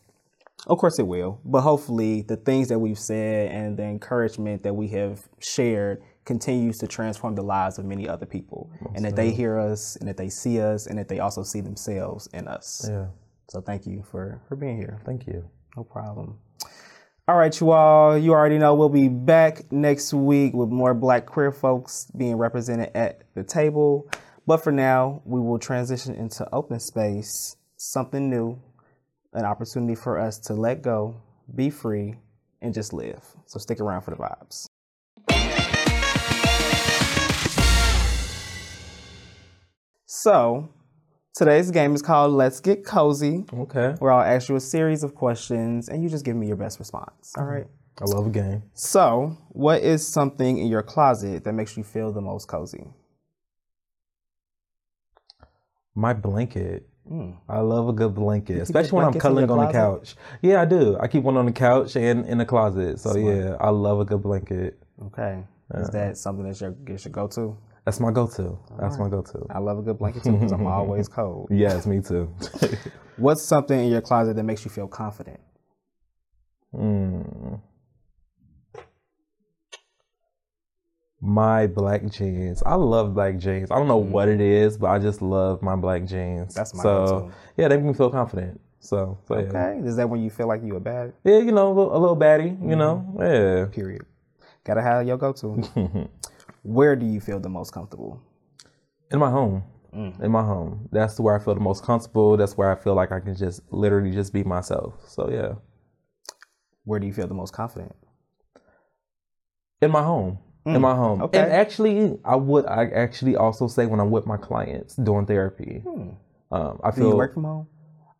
Of 0.66 0.78
course 0.78 0.98
it 0.98 1.06
will, 1.06 1.40
but 1.44 1.62
hopefully 1.62 2.22
the 2.22 2.36
things 2.36 2.68
that 2.68 2.78
we've 2.78 2.98
said 2.98 3.50
and 3.50 3.76
the 3.76 3.84
encouragement 3.84 4.62
that 4.62 4.74
we 4.74 4.88
have 4.88 5.28
shared 5.38 6.02
continues 6.24 6.78
to 6.78 6.86
transform 6.86 7.34
the 7.34 7.42
lives 7.42 7.78
of 7.78 7.84
many 7.84 8.08
other 8.08 8.24
people. 8.26 8.70
and 8.94 9.04
that 9.04 9.16
they 9.16 9.30
hear 9.30 9.58
us 9.58 9.96
and 9.96 10.08
that 10.08 10.16
they 10.16 10.28
see 10.28 10.60
us 10.60 10.86
and 10.86 10.98
that 10.98 11.08
they 11.08 11.18
also 11.18 11.42
see 11.42 11.60
themselves 11.60 12.28
in 12.32 12.48
us. 12.48 12.86
Yeah. 12.88 13.06
So 13.48 13.60
thank 13.60 13.86
you 13.86 14.02
for, 14.10 14.40
for 14.48 14.56
being 14.56 14.78
here. 14.78 15.00
Thank 15.04 15.26
you. 15.26 15.44
No 15.76 15.84
problem. 15.84 16.38
All 17.26 17.36
right, 17.36 17.58
you 17.58 17.70
all. 17.70 18.18
You 18.18 18.32
already 18.32 18.58
know 18.58 18.74
we'll 18.74 18.90
be 18.90 19.08
back 19.08 19.72
next 19.72 20.12
week 20.12 20.52
with 20.52 20.68
more 20.68 20.92
Black 20.92 21.24
queer 21.24 21.52
folks 21.52 22.06
being 22.16 22.36
represented 22.36 22.90
at 22.94 23.22
the 23.34 23.42
table. 23.42 24.10
But 24.46 24.58
for 24.58 24.72
now, 24.72 25.22
we 25.24 25.40
will 25.40 25.58
transition 25.58 26.14
into 26.14 26.46
open 26.54 26.78
space, 26.78 27.56
something 27.76 28.28
new, 28.28 28.60
an 29.32 29.44
opportunity 29.44 29.94
for 29.94 30.18
us 30.18 30.38
to 30.40 30.54
let 30.54 30.82
go, 30.82 31.16
be 31.54 31.70
free, 31.70 32.16
and 32.60 32.74
just 32.74 32.92
live. 32.92 33.24
So 33.46 33.58
stick 33.58 33.80
around 33.80 34.02
for 34.02 34.10
the 34.10 34.16
vibes. 34.18 34.66
So, 40.06 40.68
today's 41.34 41.70
game 41.70 41.94
is 41.94 42.02
called 42.02 42.32
Let's 42.32 42.60
Get 42.60 42.84
Cozy 42.84 43.44
Okay. 43.52 43.94
where 43.98 44.12
I'll 44.12 44.22
ask 44.22 44.48
you 44.48 44.56
a 44.56 44.60
series 44.60 45.02
of 45.02 45.14
questions 45.14 45.88
and 45.88 46.02
you 46.02 46.08
just 46.08 46.24
give 46.24 46.36
me 46.36 46.46
your 46.46 46.56
best 46.56 46.78
response. 46.78 47.32
All 47.36 47.44
right. 47.44 47.66
I 48.00 48.04
love 48.06 48.26
a 48.26 48.30
game. 48.30 48.62
So, 48.74 49.36
what 49.50 49.82
is 49.82 50.06
something 50.06 50.58
in 50.58 50.66
your 50.66 50.82
closet 50.82 51.44
that 51.44 51.52
makes 51.52 51.76
you 51.76 51.84
feel 51.84 52.12
the 52.12 52.20
most 52.20 52.46
cozy? 52.48 52.88
My 55.94 56.12
blanket. 56.12 56.88
Mm. 57.10 57.36
I 57.48 57.60
love 57.60 57.88
a 57.88 57.92
good 57.92 58.14
blanket, 58.14 58.54
your 58.54 58.62
especially 58.62 58.96
when 58.96 59.04
I'm 59.04 59.12
blankets 59.12 59.26
in 59.26 59.30
your 59.32 59.46
cuddling 59.46 59.60
on 59.60 59.66
the 59.66 59.72
couch. 59.72 60.16
Yeah, 60.40 60.62
I 60.62 60.64
do. 60.64 60.96
I 60.98 61.06
keep 61.06 61.22
one 61.22 61.36
on 61.36 61.44
the 61.44 61.52
couch 61.52 61.96
and 61.96 62.24
in 62.26 62.38
the 62.38 62.46
closet. 62.46 62.98
So 62.98 63.12
Smart. 63.12 63.36
yeah, 63.36 63.56
I 63.60 63.68
love 63.68 64.00
a 64.00 64.04
good 64.06 64.22
blanket. 64.22 64.82
Okay. 65.06 65.44
Is 65.74 65.90
that 65.90 66.16
something 66.16 66.46
that's 66.46 66.60
your, 66.60 66.74
is 66.86 67.04
your 67.04 67.12
go 67.12 67.26
to? 67.28 67.56
That's 67.84 68.00
my 68.00 68.10
go-to. 68.10 68.58
That's 68.78 68.98
my 68.98 69.08
go-to. 69.10 69.46
I 69.50 69.58
love 69.58 69.78
a 69.78 69.82
good 69.82 69.98
blanket 69.98 70.22
too 70.24 70.32
because 70.32 70.52
I'm 70.52 70.66
always 70.66 71.06
cold. 71.08 71.48
Yes, 71.50 71.86
me 71.86 72.00
too. 72.00 72.32
What's 73.16 73.42
something 73.42 73.78
in 73.78 73.90
your 73.90 74.00
closet 74.00 74.36
that 74.36 74.42
makes 74.42 74.64
you 74.64 74.70
feel 74.70 74.88
confident? 74.88 75.40
Mm. 76.74 77.60
My 81.26 81.66
black 81.66 82.04
jeans. 82.10 82.62
I 82.66 82.74
love 82.74 83.14
black 83.14 83.38
jeans. 83.38 83.70
I 83.70 83.76
don't 83.76 83.88
know 83.88 83.96
what 83.96 84.28
it 84.28 84.42
is, 84.42 84.76
but 84.76 84.88
I 84.88 84.98
just 84.98 85.22
love 85.22 85.62
my 85.62 85.74
black 85.74 86.04
jeans. 86.04 86.52
Mm. 86.52 86.54
That's 86.54 86.74
my 86.74 86.82
so, 86.82 87.06
go-to. 87.06 87.32
Yeah, 87.56 87.68
they 87.68 87.76
make 87.76 87.86
me 87.86 87.94
feel 87.94 88.10
confident. 88.10 88.60
So, 88.80 89.18
so 89.26 89.38
yeah. 89.38 89.44
Okay. 89.46 89.80
Is 89.88 89.96
that 89.96 90.10
when 90.10 90.22
you 90.22 90.28
feel 90.28 90.46
like 90.48 90.62
you 90.62 90.76
a 90.76 90.80
bad? 90.80 91.14
Yeah, 91.24 91.38
you 91.38 91.50
know, 91.50 91.68
a 91.68 91.72
little, 91.72 91.96
a 91.96 91.98
little 91.98 92.16
baddie, 92.16 92.50
Mm-hmm. 92.58 92.68
you 92.68 92.76
know? 92.76 93.16
Yeah. 93.18 93.64
Period. 93.74 94.02
Gotta 94.64 94.82
have 94.82 95.06
your 95.06 95.16
go 95.16 95.32
to. 95.32 96.10
Where 96.62 96.94
do 96.94 97.06
you 97.06 97.20
feel 97.20 97.40
the 97.40 97.48
most 97.48 97.72
comfortable? 97.72 98.20
In 99.10 99.18
my 99.18 99.30
home. 99.30 99.62
Mm. 99.96 100.20
In 100.22 100.30
my 100.30 100.42
home. 100.42 100.88
That's 100.92 101.18
where 101.18 101.34
I 101.34 101.38
feel 101.42 101.54
the 101.54 101.60
most 101.60 101.84
comfortable. 101.84 102.36
That's 102.36 102.56
where 102.58 102.70
I 102.70 102.74
feel 102.74 102.94
like 102.94 103.12
I 103.12 103.20
can 103.20 103.34
just 103.34 103.60
literally 103.70 104.10
just 104.10 104.32
be 104.34 104.42
myself. 104.44 104.94
So 105.08 105.30
yeah. 105.30 105.54
Where 106.84 107.00
do 107.00 107.06
you 107.06 107.14
feel 107.14 107.26
the 107.28 107.34
most 107.34 107.52
confident? 107.54 107.94
In 109.80 109.90
my 109.90 110.02
home. 110.02 110.38
In 110.66 110.80
my 110.80 110.94
home. 110.94 111.20
Mm. 111.20 111.24
okay. 111.24 111.40
And 111.40 111.52
actually 111.52 112.18
I 112.24 112.36
would 112.36 112.64
I 112.66 112.86
actually 112.86 113.36
also 113.36 113.66
say 113.68 113.84
when 113.86 114.00
I'm 114.00 114.10
with 114.10 114.26
my 114.26 114.36
clients 114.38 114.94
doing 114.96 115.26
therapy. 115.26 115.82
Um, 115.86 116.16
I 116.82 116.90
Hmm. 116.90 116.94
Do 116.94 117.00
feel 117.00 117.08
you 117.10 117.16
work 117.16 117.34
from 117.34 117.44
home? 117.44 117.66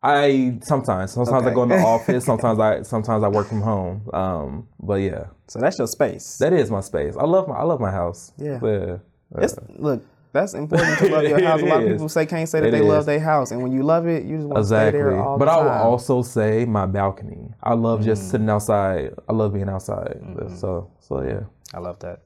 I 0.03 0.59
sometimes. 0.61 1.11
Sometimes 1.13 1.47
I 1.47 1.53
go 1.53 1.63
in 1.63 1.69
the 1.69 1.77
office, 1.95 2.25
sometimes 2.25 2.59
I 2.59 2.83
sometimes 2.83 3.23
I 3.23 3.27
work 3.29 3.47
from 3.47 3.61
home. 3.61 4.07
Um, 4.13 4.67
but 4.79 4.95
yeah. 4.95 5.25
So 5.47 5.59
that's 5.59 5.77
your 5.79 5.87
space. 5.87 6.37
That 6.37 6.53
is 6.53 6.69
my 6.69 6.81
space. 6.81 7.15
I 7.17 7.23
love 7.25 7.47
my 7.47 7.55
I 7.55 7.63
love 7.63 7.79
my 7.79 7.91
house. 7.91 8.31
Yeah. 8.37 8.59
Yeah. 8.63 8.97
It's, 9.37 9.55
look, 9.79 10.03
that's 10.31 10.53
important 10.53 10.99
to 10.99 11.09
love 11.09 11.23
your 11.23 11.41
house. 11.49 11.61
A 11.61 11.65
lot 11.65 11.81
of 11.83 11.89
people 11.89 12.09
say 12.09 12.25
can't 12.27 12.47
say 12.47 12.59
that 12.59 12.67
It 12.67 12.71
they 12.71 12.81
love 12.81 13.05
their 13.07 13.19
house, 13.19 13.49
and 13.51 13.63
when 13.63 13.71
you 13.71 13.81
love 13.81 14.05
it, 14.05 14.25
you 14.25 14.35
just 14.37 14.47
want 14.47 14.61
to 14.61 14.67
stay 14.67 14.91
there 14.91 15.19
all 15.19 15.39
But 15.39 15.45
the 15.45 15.51
I 15.51 15.55
time. 15.55 15.65
will 15.65 15.71
also 15.91 16.21
say 16.21 16.65
my 16.65 16.85
balcony. 16.85 17.49
I 17.63 17.73
love 17.73 18.01
Mm. 18.01 18.05
just 18.05 18.29
sitting 18.29 18.49
outside. 18.49 19.13
I 19.27 19.33
love 19.33 19.53
being 19.53 19.69
outside. 19.69 20.19
Mm-hmm. 20.21 20.55
So 20.57 20.91
so 20.99 21.21
yeah. 21.23 21.43
I 21.73 21.79
love 21.79 21.97
that. 21.99 22.21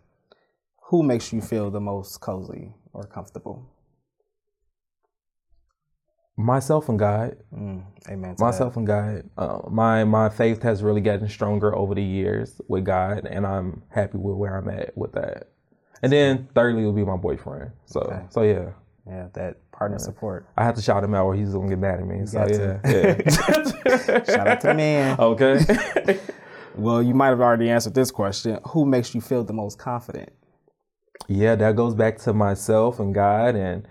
Who 0.90 1.04
makes 1.04 1.32
you 1.32 1.40
feel 1.42 1.70
the 1.70 1.80
most 1.80 2.20
cozy 2.20 2.74
or 2.94 3.04
comfortable? 3.04 3.64
Myself 6.36 6.90
and 6.90 6.98
God. 6.98 7.38
Mm, 7.54 7.84
amen. 8.10 8.36
Myself 8.40 8.76
and 8.78 8.88
God. 8.88 9.30
Uh, 9.38 9.60
my 9.70 10.04
my 10.04 10.30
faith 10.30 10.64
has 10.64 10.82
really 10.82 11.02
gotten 11.02 11.28
stronger 11.28 11.76
over 11.76 11.94
the 11.94 12.02
years 12.02 12.60
with 12.68 12.86
God, 12.86 13.26
and 13.26 13.46
I'm 13.46 13.84
happy 13.90 14.18
with 14.18 14.36
where 14.38 14.58
I'm 14.58 14.70
at 14.70 14.98
with 14.98 15.12
that. 15.12 15.50
And 16.02 16.12
then 16.12 16.48
thirdly 16.56 16.86
will 16.86 16.94
be 16.94 17.04
my 17.04 17.18
boyfriend. 17.18 17.72
So 17.86 18.00
Okay. 18.00 18.22
so 18.30 18.42
yeah. 18.42 18.54
that. 18.54 18.74
Yeah, 19.08 19.28
that 19.34 19.72
partner 19.72 20.00
support. 20.00 20.48
I 20.58 20.64
have 20.64 20.76
to 20.76 20.82
shout 20.82 21.04
him 21.04 21.14
out 21.14 21.26
or 21.26 21.36
he's 21.36 21.54
gonna 21.54 21.70
get 21.70 21.80
mad 21.80 22.00
at 22.00 22.08
me. 22.08 22.26
So 22.26 22.48
yeah. 22.48 22.80
yeah. 22.86 24.24
Shout 24.24 24.48
out 24.48 24.62
to 24.62 24.68
the 24.68 24.74
man. 24.74 25.20
okay. 25.20 26.20
Well, 26.76 27.02
you 27.04 27.14
might 27.14 27.30
have 27.30 27.42
already 27.42 27.70
answered 27.70 27.94
this 27.96 28.10
question. 28.12 28.58
Who 28.70 28.86
makes 28.86 29.14
you 29.14 29.20
feel 29.20 29.44
the 29.44 29.52
most 29.54 29.78
confident? 29.80 30.32
Yeah, 31.28 31.56
that 31.56 31.76
goes 31.76 31.94
back 31.96 32.18
to 32.20 32.34
myself 32.34 33.00
and 33.00 33.14
God 33.14 33.56
and 33.56 33.88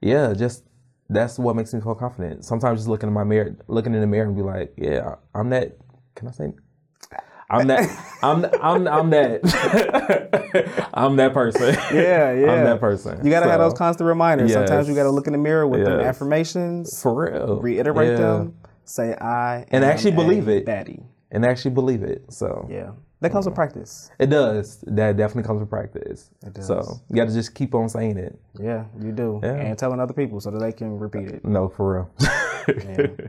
yeah, 0.00 0.32
just 0.34 0.64
that's 1.10 1.38
what 1.38 1.56
makes 1.56 1.72
me 1.74 1.80
feel 1.80 1.94
confident. 1.94 2.44
Sometimes 2.44 2.80
just 2.80 2.88
looking 2.88 3.08
in 3.08 3.12
my 3.14 3.24
mirror 3.24 3.56
looking 3.66 3.94
in 3.94 4.00
the 4.00 4.06
mirror 4.06 4.26
and 4.26 4.36
be 4.36 4.42
like, 4.42 4.74
Yeah, 4.76 5.16
I'm 5.34 5.50
that 5.50 5.76
can 6.14 6.28
I 6.28 6.30
say 6.32 6.52
I'm 7.50 7.66
that 7.68 7.88
I'm 8.22 8.44
I'm 8.62 8.86
I'm 8.88 9.10
that 9.10 10.88
I'm 10.94 11.16
that 11.16 11.32
person. 11.32 11.74
Yeah, 11.92 12.32
yeah. 12.34 12.52
I'm 12.52 12.64
that 12.64 12.80
person. 12.80 13.24
You 13.24 13.30
gotta 13.30 13.50
have 13.50 13.60
those 13.60 13.72
constant 13.74 14.06
reminders. 14.06 14.52
Sometimes 14.52 14.88
you 14.88 14.94
gotta 14.94 15.10
look 15.10 15.26
in 15.26 15.32
the 15.32 15.38
mirror 15.38 15.66
with 15.66 15.84
them 15.84 16.00
affirmations, 16.00 17.00
for 17.00 17.14
real. 17.30 17.60
reiterate 17.60 18.10
Yeah. 18.12 18.16
them, 18.18 18.54
say 18.84 19.14
I 19.14 19.64
And 19.70 19.84
am 19.84 19.90
actually 19.90 20.12
a 20.12 20.16
believe 20.16 20.48
it. 20.48 20.66
Baddie. 20.66 21.04
And 21.30 21.44
actually 21.44 21.72
believe 21.72 22.02
it. 22.02 22.32
So 22.32 22.66
Yeah, 22.70 22.90
that 23.20 23.32
comes 23.32 23.46
with 23.46 23.54
practice. 23.54 24.10
it 24.18 24.26
does. 24.30 24.82
That 24.86 25.16
definitely 25.16 25.46
comes 25.46 25.60
with 25.60 25.70
practice. 25.70 26.30
It 26.46 26.54
does. 26.54 26.66
So 26.66 27.00
you 27.08 27.16
gotta 27.16 27.32
just 27.32 27.54
keep 27.54 27.74
on 27.74 27.88
saying 27.88 28.16
it. 28.18 28.38
Yeah, 28.60 28.84
you 29.00 29.12
do, 29.12 29.40
Yeah. 29.42 29.54
and 29.54 29.78
telling 29.78 30.00
other 30.00 30.12
people 30.14 30.40
so 30.40 30.50
that 30.50 30.58
they 30.60 30.72
can 30.72 30.98
repeat 30.98 31.28
it. 31.28 31.44
No, 31.44 31.68
for 31.68 32.08
real. 32.18 33.18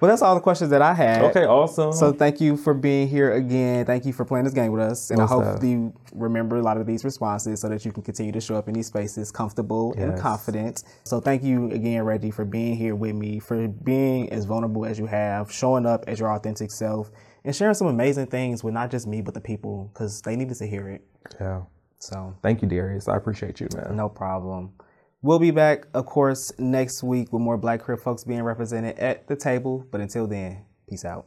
Well, 0.00 0.08
that's 0.08 0.22
all 0.22 0.36
the 0.36 0.40
questions 0.40 0.70
that 0.70 0.80
I 0.80 0.94
had. 0.94 1.22
okay, 1.22 1.44
awesome. 1.44 1.92
So 1.92 2.12
thank 2.12 2.40
you 2.40 2.56
for 2.56 2.72
being 2.72 3.08
here 3.08 3.32
again. 3.32 3.84
Thank 3.84 4.06
you 4.06 4.12
for 4.12 4.24
playing 4.24 4.44
this 4.44 4.54
game 4.54 4.70
with 4.70 4.80
us, 4.80 5.10
and 5.10 5.20
I 5.20 5.26
hope 5.26 5.60
you 5.60 5.92
remember 6.14 6.56
a 6.56 6.62
lot 6.62 6.76
of 6.76 6.86
these 6.86 7.04
responses 7.04 7.60
so 7.60 7.68
that 7.68 7.84
you 7.84 7.90
can 7.90 8.04
continue 8.04 8.30
to 8.30 8.40
show 8.40 8.54
up 8.54 8.68
in 8.68 8.74
these 8.74 8.86
spaces 8.86 9.32
comfortable 9.32 9.94
and 9.98 10.16
confident. 10.16 10.84
So 11.02 11.20
thank 11.20 11.42
you 11.42 11.72
again, 11.72 12.04
Reggie, 12.04 12.30
for 12.30 12.44
being 12.44 12.76
here 12.76 12.94
with 12.94 13.16
me, 13.16 13.40
for 13.40 13.66
being 13.66 14.30
as 14.32 14.44
vulnerable 14.44 14.86
as 14.86 15.00
you 15.00 15.06
have, 15.06 15.50
showing 15.50 15.84
up 15.84 16.04
as 16.06 16.20
your 16.20 16.30
authentic 16.30 16.70
self, 16.70 17.10
and 17.44 17.54
sharing 17.54 17.74
some 17.74 17.86
amazing 17.86 18.26
things 18.26 18.62
with 18.64 18.74
not 18.74 18.90
just 18.90 19.06
me 19.06 19.20
but 19.22 19.34
the 19.34 19.40
people 19.40 19.90
because 19.92 20.22
they 20.22 20.36
needed 20.36 20.56
to 20.56 20.66
hear 20.66 20.88
it. 20.88 21.04
yeah. 21.40 21.62
So 22.00 22.34
Thank 22.42 22.62
you, 22.62 22.68
Darius. 22.68 23.08
I 23.08 23.16
appreciate 23.16 23.58
you, 23.60 23.68
man. 23.74 23.96
no 23.96 24.08
problem. 24.08 24.72
We'll 25.20 25.40
be 25.40 25.50
back, 25.50 25.86
of 25.94 26.06
course, 26.06 26.52
next 26.58 27.02
week 27.02 27.32
with 27.32 27.42
more 27.42 27.56
Black 27.56 27.82
queer 27.82 27.96
folks 27.96 28.22
being 28.22 28.42
represented 28.42 28.96
at 29.00 29.26
the 29.26 29.34
table. 29.34 29.84
But 29.90 30.00
until 30.00 30.28
then, 30.28 30.64
peace 30.88 31.04
out. 31.04 31.26